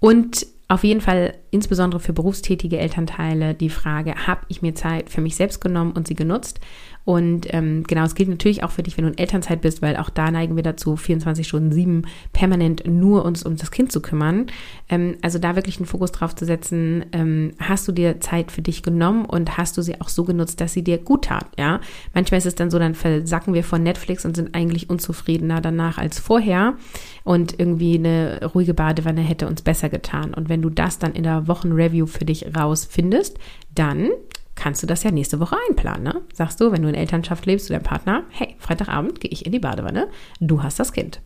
Und 0.00 0.46
auf 0.68 0.82
jeden 0.82 1.00
Fall 1.00 1.34
insbesondere 1.56 2.00
für 2.00 2.12
berufstätige 2.12 2.76
Elternteile 2.76 3.54
die 3.54 3.70
Frage, 3.70 4.26
habe 4.26 4.42
ich 4.48 4.60
mir 4.60 4.74
Zeit 4.74 5.08
für 5.08 5.22
mich 5.22 5.36
selbst 5.36 5.62
genommen 5.62 5.92
und 5.92 6.06
sie 6.06 6.14
genutzt? 6.14 6.60
Und 7.06 7.46
ähm, 7.54 7.84
genau, 7.84 8.02
es 8.02 8.16
gilt 8.16 8.28
natürlich 8.28 8.64
auch 8.64 8.72
für 8.72 8.82
dich, 8.82 8.96
wenn 8.98 9.04
du 9.04 9.12
in 9.12 9.18
Elternzeit 9.18 9.60
bist, 9.60 9.80
weil 9.80 9.96
auch 9.96 10.10
da 10.10 10.32
neigen 10.32 10.56
wir 10.56 10.64
dazu, 10.64 10.96
24 10.96 11.46
Stunden 11.46 11.70
sieben 11.70 12.02
permanent 12.32 12.82
nur 12.84 13.24
uns 13.24 13.44
um 13.44 13.56
das 13.56 13.70
Kind 13.70 13.92
zu 13.92 14.02
kümmern. 14.02 14.46
Ähm, 14.88 15.16
also 15.22 15.38
da 15.38 15.54
wirklich 15.54 15.76
einen 15.76 15.86
Fokus 15.86 16.10
drauf 16.10 16.34
zu 16.34 16.44
setzen, 16.44 17.06
ähm, 17.12 17.52
hast 17.60 17.86
du 17.86 17.92
dir 17.92 18.20
Zeit 18.20 18.50
für 18.50 18.60
dich 18.60 18.82
genommen 18.82 19.24
und 19.24 19.56
hast 19.56 19.78
du 19.78 19.82
sie 19.82 20.00
auch 20.00 20.08
so 20.08 20.24
genutzt, 20.24 20.60
dass 20.60 20.72
sie 20.72 20.82
dir 20.82 20.98
gut 20.98 21.26
tat, 21.26 21.46
ja? 21.56 21.80
Manchmal 22.12 22.38
ist 22.38 22.46
es 22.46 22.56
dann 22.56 22.72
so, 22.72 22.78
dann 22.80 22.96
versacken 22.96 23.54
wir 23.54 23.62
von 23.62 23.84
Netflix 23.84 24.24
und 24.24 24.34
sind 24.34 24.56
eigentlich 24.56 24.90
unzufriedener 24.90 25.60
danach 25.60 25.98
als 25.98 26.18
vorher 26.18 26.74
und 27.22 27.58
irgendwie 27.60 27.98
eine 27.98 28.40
ruhige 28.52 28.74
Badewanne 28.74 29.20
hätte 29.20 29.46
uns 29.46 29.62
besser 29.62 29.88
getan. 29.88 30.34
Und 30.34 30.48
wenn 30.48 30.60
du 30.60 30.70
das 30.70 30.98
dann 30.98 31.12
in 31.12 31.22
der 31.22 31.45
Wochenreview 31.48 32.06
für 32.06 32.24
dich 32.24 32.46
rausfindest, 32.56 33.38
dann 33.74 34.10
kannst 34.56 34.82
du 34.82 34.86
das 34.86 35.02
ja 35.02 35.10
nächste 35.10 35.38
Woche 35.38 35.56
einplanen. 35.68 36.02
Ne? 36.02 36.22
Sagst 36.32 36.60
du, 36.60 36.72
wenn 36.72 36.82
du 36.82 36.88
in 36.88 36.94
Elternschaft 36.94 37.46
lebst, 37.46 37.66
zu 37.66 37.72
deinem 37.72 37.82
Partner, 37.82 38.24
hey, 38.30 38.56
Freitagabend 38.58 39.20
gehe 39.20 39.30
ich 39.30 39.46
in 39.46 39.52
die 39.52 39.58
Badewanne, 39.58 40.08
du 40.40 40.62
hast 40.62 40.80
das 40.80 40.92
Kind. 40.92 41.20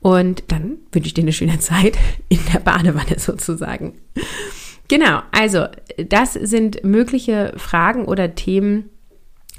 Und 0.00 0.44
dann 0.48 0.78
wünsche 0.92 1.06
ich 1.06 1.14
dir 1.14 1.22
eine 1.22 1.32
schöne 1.32 1.58
Zeit 1.60 1.96
in 2.28 2.40
der 2.52 2.60
Badewanne 2.60 3.18
sozusagen. 3.18 3.94
Genau, 4.88 5.20
also 5.32 5.66
das 6.08 6.34
sind 6.34 6.82
mögliche 6.84 7.52
Fragen 7.56 8.06
oder 8.06 8.34
Themen, 8.34 8.90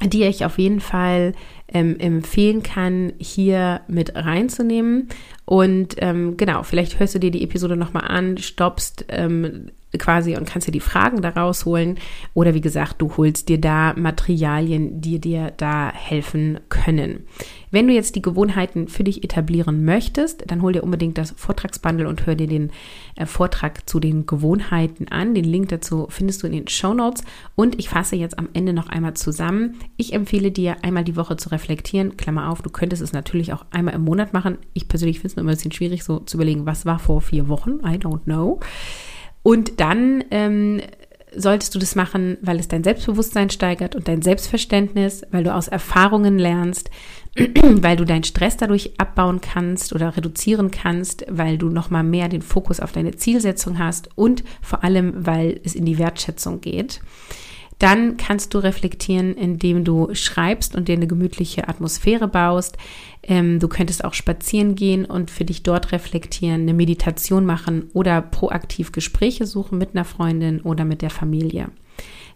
die 0.04 0.24
ich 0.24 0.46
auf 0.46 0.58
jeden 0.58 0.80
Fall 0.80 1.34
ähm, 1.68 2.00
empfehlen 2.00 2.64
kann, 2.64 3.14
hier 3.20 3.82
mit 3.88 4.16
reinzunehmen. 4.16 5.10
Und 5.46 5.96
ähm, 6.00 6.36
genau, 6.38 6.64
vielleicht 6.64 7.00
hörst 7.00 7.16
du 7.16 7.20
dir 7.20 7.32
die 7.32 7.44
Episode 7.44 7.76
nochmal 7.76 8.06
an, 8.08 8.38
stoppst 8.38 9.06
ähm, 9.10 9.72
quasi 9.98 10.38
und 10.38 10.48
kannst 10.48 10.68
dir 10.68 10.72
die 10.72 10.80
Fragen 10.80 11.22
da 11.22 11.30
rausholen. 11.30 11.98
Oder 12.34 12.54
wie 12.54 12.62
gesagt, 12.62 13.02
du 13.02 13.16
holst 13.18 13.50
dir 13.50 13.60
da 13.60 13.94
Materialien, 13.96 15.02
die 15.02 15.20
dir 15.20 15.52
da 15.58 15.92
helfen 15.94 16.60
können. 16.70 17.26
Wenn 17.72 17.88
du 17.88 17.94
jetzt 17.94 18.16
die 18.16 18.22
Gewohnheiten 18.22 18.88
für 18.88 19.04
dich 19.04 19.24
etablieren 19.24 19.86
möchtest, 19.86 20.50
dann 20.50 20.62
hol 20.62 20.74
dir 20.74 20.84
unbedingt 20.84 21.18
das 21.18 21.32
Vortragsbundle 21.32 22.08
und 22.08 22.26
hör 22.26 22.36
dir 22.36 22.48
den 22.48 22.72
äh, 23.16 23.26
Vortrag 23.26 23.88
zu 23.88 24.00
den 24.00 24.26
Gewohnheiten 24.26 25.08
an. 25.10 25.36
Den 25.36 25.46
Link 25.46 25.70
dazu 25.70 26.08
findest 26.10 26.42
du 26.42 26.48
in 26.48 26.54
den 26.54 26.68
Show 26.68 26.94
Notes. 26.94 27.24
Und 27.56 27.78
ich 27.80 27.90
fasse 27.90 28.16
jetzt 28.16 28.40
am 28.40 28.50
Ende 28.54 28.74
noch 28.74 28.90
einmal 28.90 29.14
zusammen. 29.14 29.76
Ich 29.98 30.14
empfehle 30.14 30.52
dir, 30.52 30.78
einmal 30.84 31.04
die 31.04 31.16
Woche 31.16 31.38
zu 31.38 31.50
reflektieren. 31.50 32.18
Klammer 32.18 32.50
auf, 32.50 32.62
du 32.62 32.70
könntest 32.70 33.02
es 33.02 33.14
natürlich 33.14 33.54
auch 33.54 33.66
einmal 33.72 33.94
im 33.94 34.04
Monat 34.04 34.34
machen. 34.34 34.58
Ich 34.74 34.88
persönlich 34.88 35.20
finde 35.20 35.28
es 35.28 35.38
immer 35.38 35.52
ein 35.52 35.56
bisschen 35.56 35.72
schwierig, 35.72 36.04
so 36.04 36.20
zu 36.20 36.38
überlegen, 36.38 36.66
was 36.66 36.86
war 36.86 36.98
vor 36.98 37.22
vier 37.22 37.48
Wochen. 37.50 37.80
I 37.86 37.98
don't 37.98 38.24
know. 38.24 38.60
Und 39.44 39.80
dann 39.80 40.24
ähm, 40.32 40.82
solltest 41.36 41.76
du 41.76 41.80
das 41.80 41.96
machen, 41.96 42.38
weil 42.42 42.60
es 42.60 42.68
dein 42.68 42.84
Selbstbewusstsein 42.84 43.50
steigert 43.50 43.96
und 43.96 44.08
dein 44.08 44.22
Selbstverständnis, 44.22 45.24
weil 45.32 45.44
du 45.44 45.54
aus 45.54 45.68
Erfahrungen 45.68 46.40
lernst, 46.40 46.90
weil 47.36 47.98
du 47.98 48.06
deinen 48.06 48.24
Stress 48.24 48.58
dadurch 48.58 49.00
abbauen 49.00 49.42
kannst 49.42 49.94
oder 49.94 50.18
reduzieren 50.18 50.72
kannst, 50.72 51.26
weil 51.30 51.58
du 51.58 51.70
nochmal 51.70 52.04
mehr 52.04 52.30
den 52.30 52.42
Fokus 52.42 52.80
auf 52.80 52.92
deine 52.92 53.16
Zielsetzung 53.16 53.80
hast 53.80 54.10
und 54.18 54.44
vor 54.62 54.84
allem, 54.84 55.26
weil 55.26 55.60
es 55.64 55.76
in 55.76 55.86
die 55.86 55.98
Wertschätzung 55.98 56.62
geht. 56.62 57.02
Dann 57.80 58.18
kannst 58.18 58.54
du 58.54 58.60
reflektieren, 58.60 59.36
indem 59.36 59.86
du 59.86 60.14
schreibst 60.14 60.76
und 60.76 60.90
dir 60.90 60.96
eine 60.96 61.08
gemütliche 61.08 61.70
Atmosphäre 61.70 62.28
baust. 62.28 62.78
Ähm, 63.24 63.60
du 63.60 63.70
könntest 63.70 64.04
auch 64.04 64.14
spazieren 64.14 64.76
gehen 64.76 65.06
und 65.06 65.32
für 65.32 65.46
dich 65.46 65.64
dort 65.64 65.94
reflektieren, 65.94 66.62
eine 66.62 66.74
Meditation 66.74 67.46
machen 67.46 67.90
oder 67.94 68.22
proaktiv 68.22 68.92
Gespräche 68.92 69.46
suchen 69.46 69.78
mit 69.78 69.96
einer 69.96 70.06
Freundin 70.06 70.62
oder 70.62 70.84
mit 70.84 71.02
der 71.02 71.10
Familie. 71.10 71.70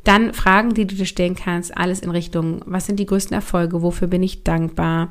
Dann 0.05 0.33
Fragen, 0.33 0.73
die 0.73 0.85
du 0.85 0.95
dir 0.95 1.05
stellen 1.05 1.35
kannst, 1.35 1.77
alles 1.77 1.99
in 1.99 2.09
Richtung, 2.09 2.61
was 2.65 2.85
sind 2.85 2.99
die 2.99 3.05
größten 3.05 3.35
Erfolge, 3.35 3.81
wofür 3.81 4.07
bin 4.07 4.23
ich 4.23 4.43
dankbar, 4.43 5.09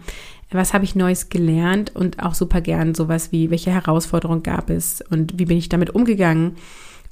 was 0.51 0.75
habe 0.75 0.85
ich 0.85 0.95
Neues 0.95 1.31
gelernt 1.31 1.95
und 1.97 2.23
auch 2.23 2.35
super 2.35 2.61
gern 2.61 2.95
sowas 2.95 3.33
wie, 3.33 3.51
welche 3.51 3.71
Herausforderung 3.71 4.43
gab 4.43 4.69
es 4.69 5.03
und 5.11 5.39
wie 5.39 5.47
bin 5.47 5.57
ich 5.57 5.71
damit 5.71 5.95
umgegangen 5.95 6.57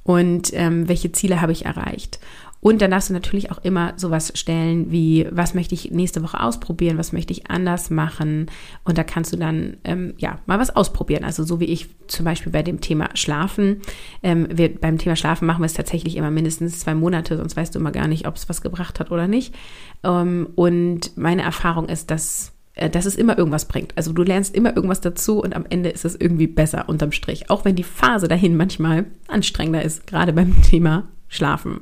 und 0.03 0.51
ähm, 0.53 0.87
welche 0.87 1.11
Ziele 1.11 1.41
habe 1.41 1.51
ich 1.51 1.65
erreicht. 1.65 2.19
Und 2.61 2.81
dann 2.81 2.91
darfst 2.91 3.09
du 3.09 3.13
natürlich 3.13 3.51
auch 3.51 3.57
immer 3.63 3.93
sowas 3.97 4.31
stellen 4.35 4.91
wie, 4.91 5.27
was 5.31 5.55
möchte 5.55 5.73
ich 5.73 5.91
nächste 5.91 6.23
Woche 6.23 6.39
ausprobieren, 6.39 6.99
was 6.99 7.11
möchte 7.11 7.33
ich 7.33 7.49
anders 7.49 7.89
machen. 7.89 8.45
Und 8.83 8.99
da 8.99 9.03
kannst 9.03 9.33
du 9.33 9.37
dann 9.37 9.77
ähm, 9.83 10.13
ja 10.17 10.39
mal 10.45 10.59
was 10.59 10.75
ausprobieren. 10.75 11.23
Also 11.23 11.43
so 11.43 11.59
wie 11.59 11.65
ich 11.65 11.89
zum 12.07 12.23
Beispiel 12.23 12.51
bei 12.51 12.61
dem 12.61 12.79
Thema 12.79 13.09
Schlafen. 13.15 13.81
Ähm, 14.21 14.47
wir, 14.51 14.73
beim 14.79 14.99
Thema 14.99 15.15
Schlafen 15.15 15.47
machen 15.47 15.61
wir 15.61 15.65
es 15.65 15.73
tatsächlich 15.73 16.15
immer 16.15 16.29
mindestens 16.29 16.79
zwei 16.79 16.93
Monate, 16.93 17.35
sonst 17.35 17.57
weißt 17.57 17.73
du 17.73 17.79
immer 17.79 17.91
gar 17.91 18.07
nicht, 18.07 18.27
ob 18.27 18.35
es 18.35 18.47
was 18.47 18.61
gebracht 18.61 18.99
hat 18.99 19.09
oder 19.09 19.27
nicht. 19.27 19.55
Ähm, 20.03 20.47
und 20.53 21.17
meine 21.17 21.41
Erfahrung 21.41 21.89
ist, 21.89 22.11
dass 22.11 22.53
äh, 22.75 22.91
dass 22.91 23.05
es 23.05 23.15
immer 23.15 23.39
irgendwas 23.39 23.65
bringt. 23.65 23.93
Also 23.97 24.13
du 24.13 24.21
lernst 24.21 24.55
immer 24.55 24.75
irgendwas 24.75 25.01
dazu 25.01 25.41
und 25.41 25.55
am 25.55 25.65
Ende 25.67 25.89
ist 25.89 26.05
es 26.05 26.15
irgendwie 26.15 26.47
besser 26.47 26.87
unterm 26.87 27.11
Strich. 27.11 27.49
Auch 27.49 27.65
wenn 27.65 27.75
die 27.75 27.83
Phase 27.83 28.27
dahin 28.27 28.55
manchmal 28.55 29.05
anstrengender 29.27 29.81
ist, 29.81 30.05
gerade 30.05 30.31
beim 30.31 30.61
Thema 30.61 31.07
Schlafen. 31.31 31.79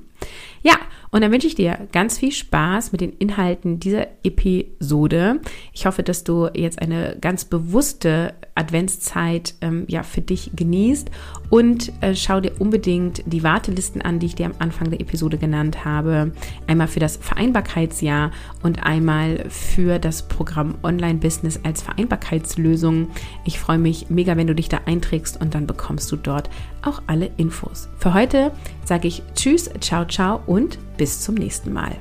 Ja, 0.62 0.76
und 1.12 1.22
dann 1.22 1.32
wünsche 1.32 1.48
ich 1.48 1.56
dir 1.56 1.88
ganz 1.92 2.20
viel 2.20 2.32
Spaß 2.32 2.92
mit 2.92 3.02
den 3.02 3.14
Inhalten 3.14 3.80
dieser 3.80 4.08
Episode. 4.24 5.40
Ich 5.74 5.86
hoffe, 5.86 6.04
dass 6.04 6.24
du 6.24 6.50
jetzt 6.54 6.82
eine 6.82 7.18
ganz 7.20 7.46
bewusste 7.46 8.36
Adventszeit 8.54 9.56
ähm, 9.62 9.86
ja, 9.88 10.04
für 10.04 10.22
dich 10.22 10.52
genießt 10.56 11.10
und 11.50 11.92
äh, 12.02 12.14
schau 12.14 12.42
dir 12.42 12.52
unbedingt 12.60 13.24
die 13.26 13.42
Wartelisten 13.42 14.02
an, 14.02 14.20
die 14.20 14.28
ich 14.28 14.36
dir 14.36 14.46
am 14.46 14.54
Anfang 14.60 14.92
der 14.92 15.00
Episode 15.00 15.38
genannt 15.38 15.84
habe. 15.84 16.32
Einmal 16.68 16.88
für 16.88 17.00
das 17.00 17.18
Vereinbarkeitsjahr 17.18 18.32
und 18.62 18.84
einmal 18.84 19.46
für 19.50 19.98
das 19.98 20.28
Programm 20.28 20.76
Online 20.84 21.18
Business 21.18 21.60
als 21.64 21.82
Vereinbarkeitslösung. 21.82 23.08
Ich 23.46 23.60
freue 23.60 23.80
mich 23.80 24.10
mega, 24.10 24.38
wenn 24.38 24.48
du 24.48 24.54
dich 24.54 24.70
da 24.70 24.82
einträgst 24.86 25.42
und 25.42 25.56
dann 25.56 25.66
bekommst 25.66 26.12
du 26.12 26.18
dort 26.18 26.52
auch 26.84 27.02
alle 27.08 27.32
Infos. 27.38 27.90
Für 27.98 28.14
heute 28.14 28.52
sage 28.90 29.08
ich 29.08 29.24
Tschüss, 29.36 29.70
ciao, 29.80 30.04
ciao 30.06 30.42
und 30.46 30.78
bis 30.98 31.22
zum 31.22 31.36
nächsten 31.36 31.72
Mal. 31.72 31.96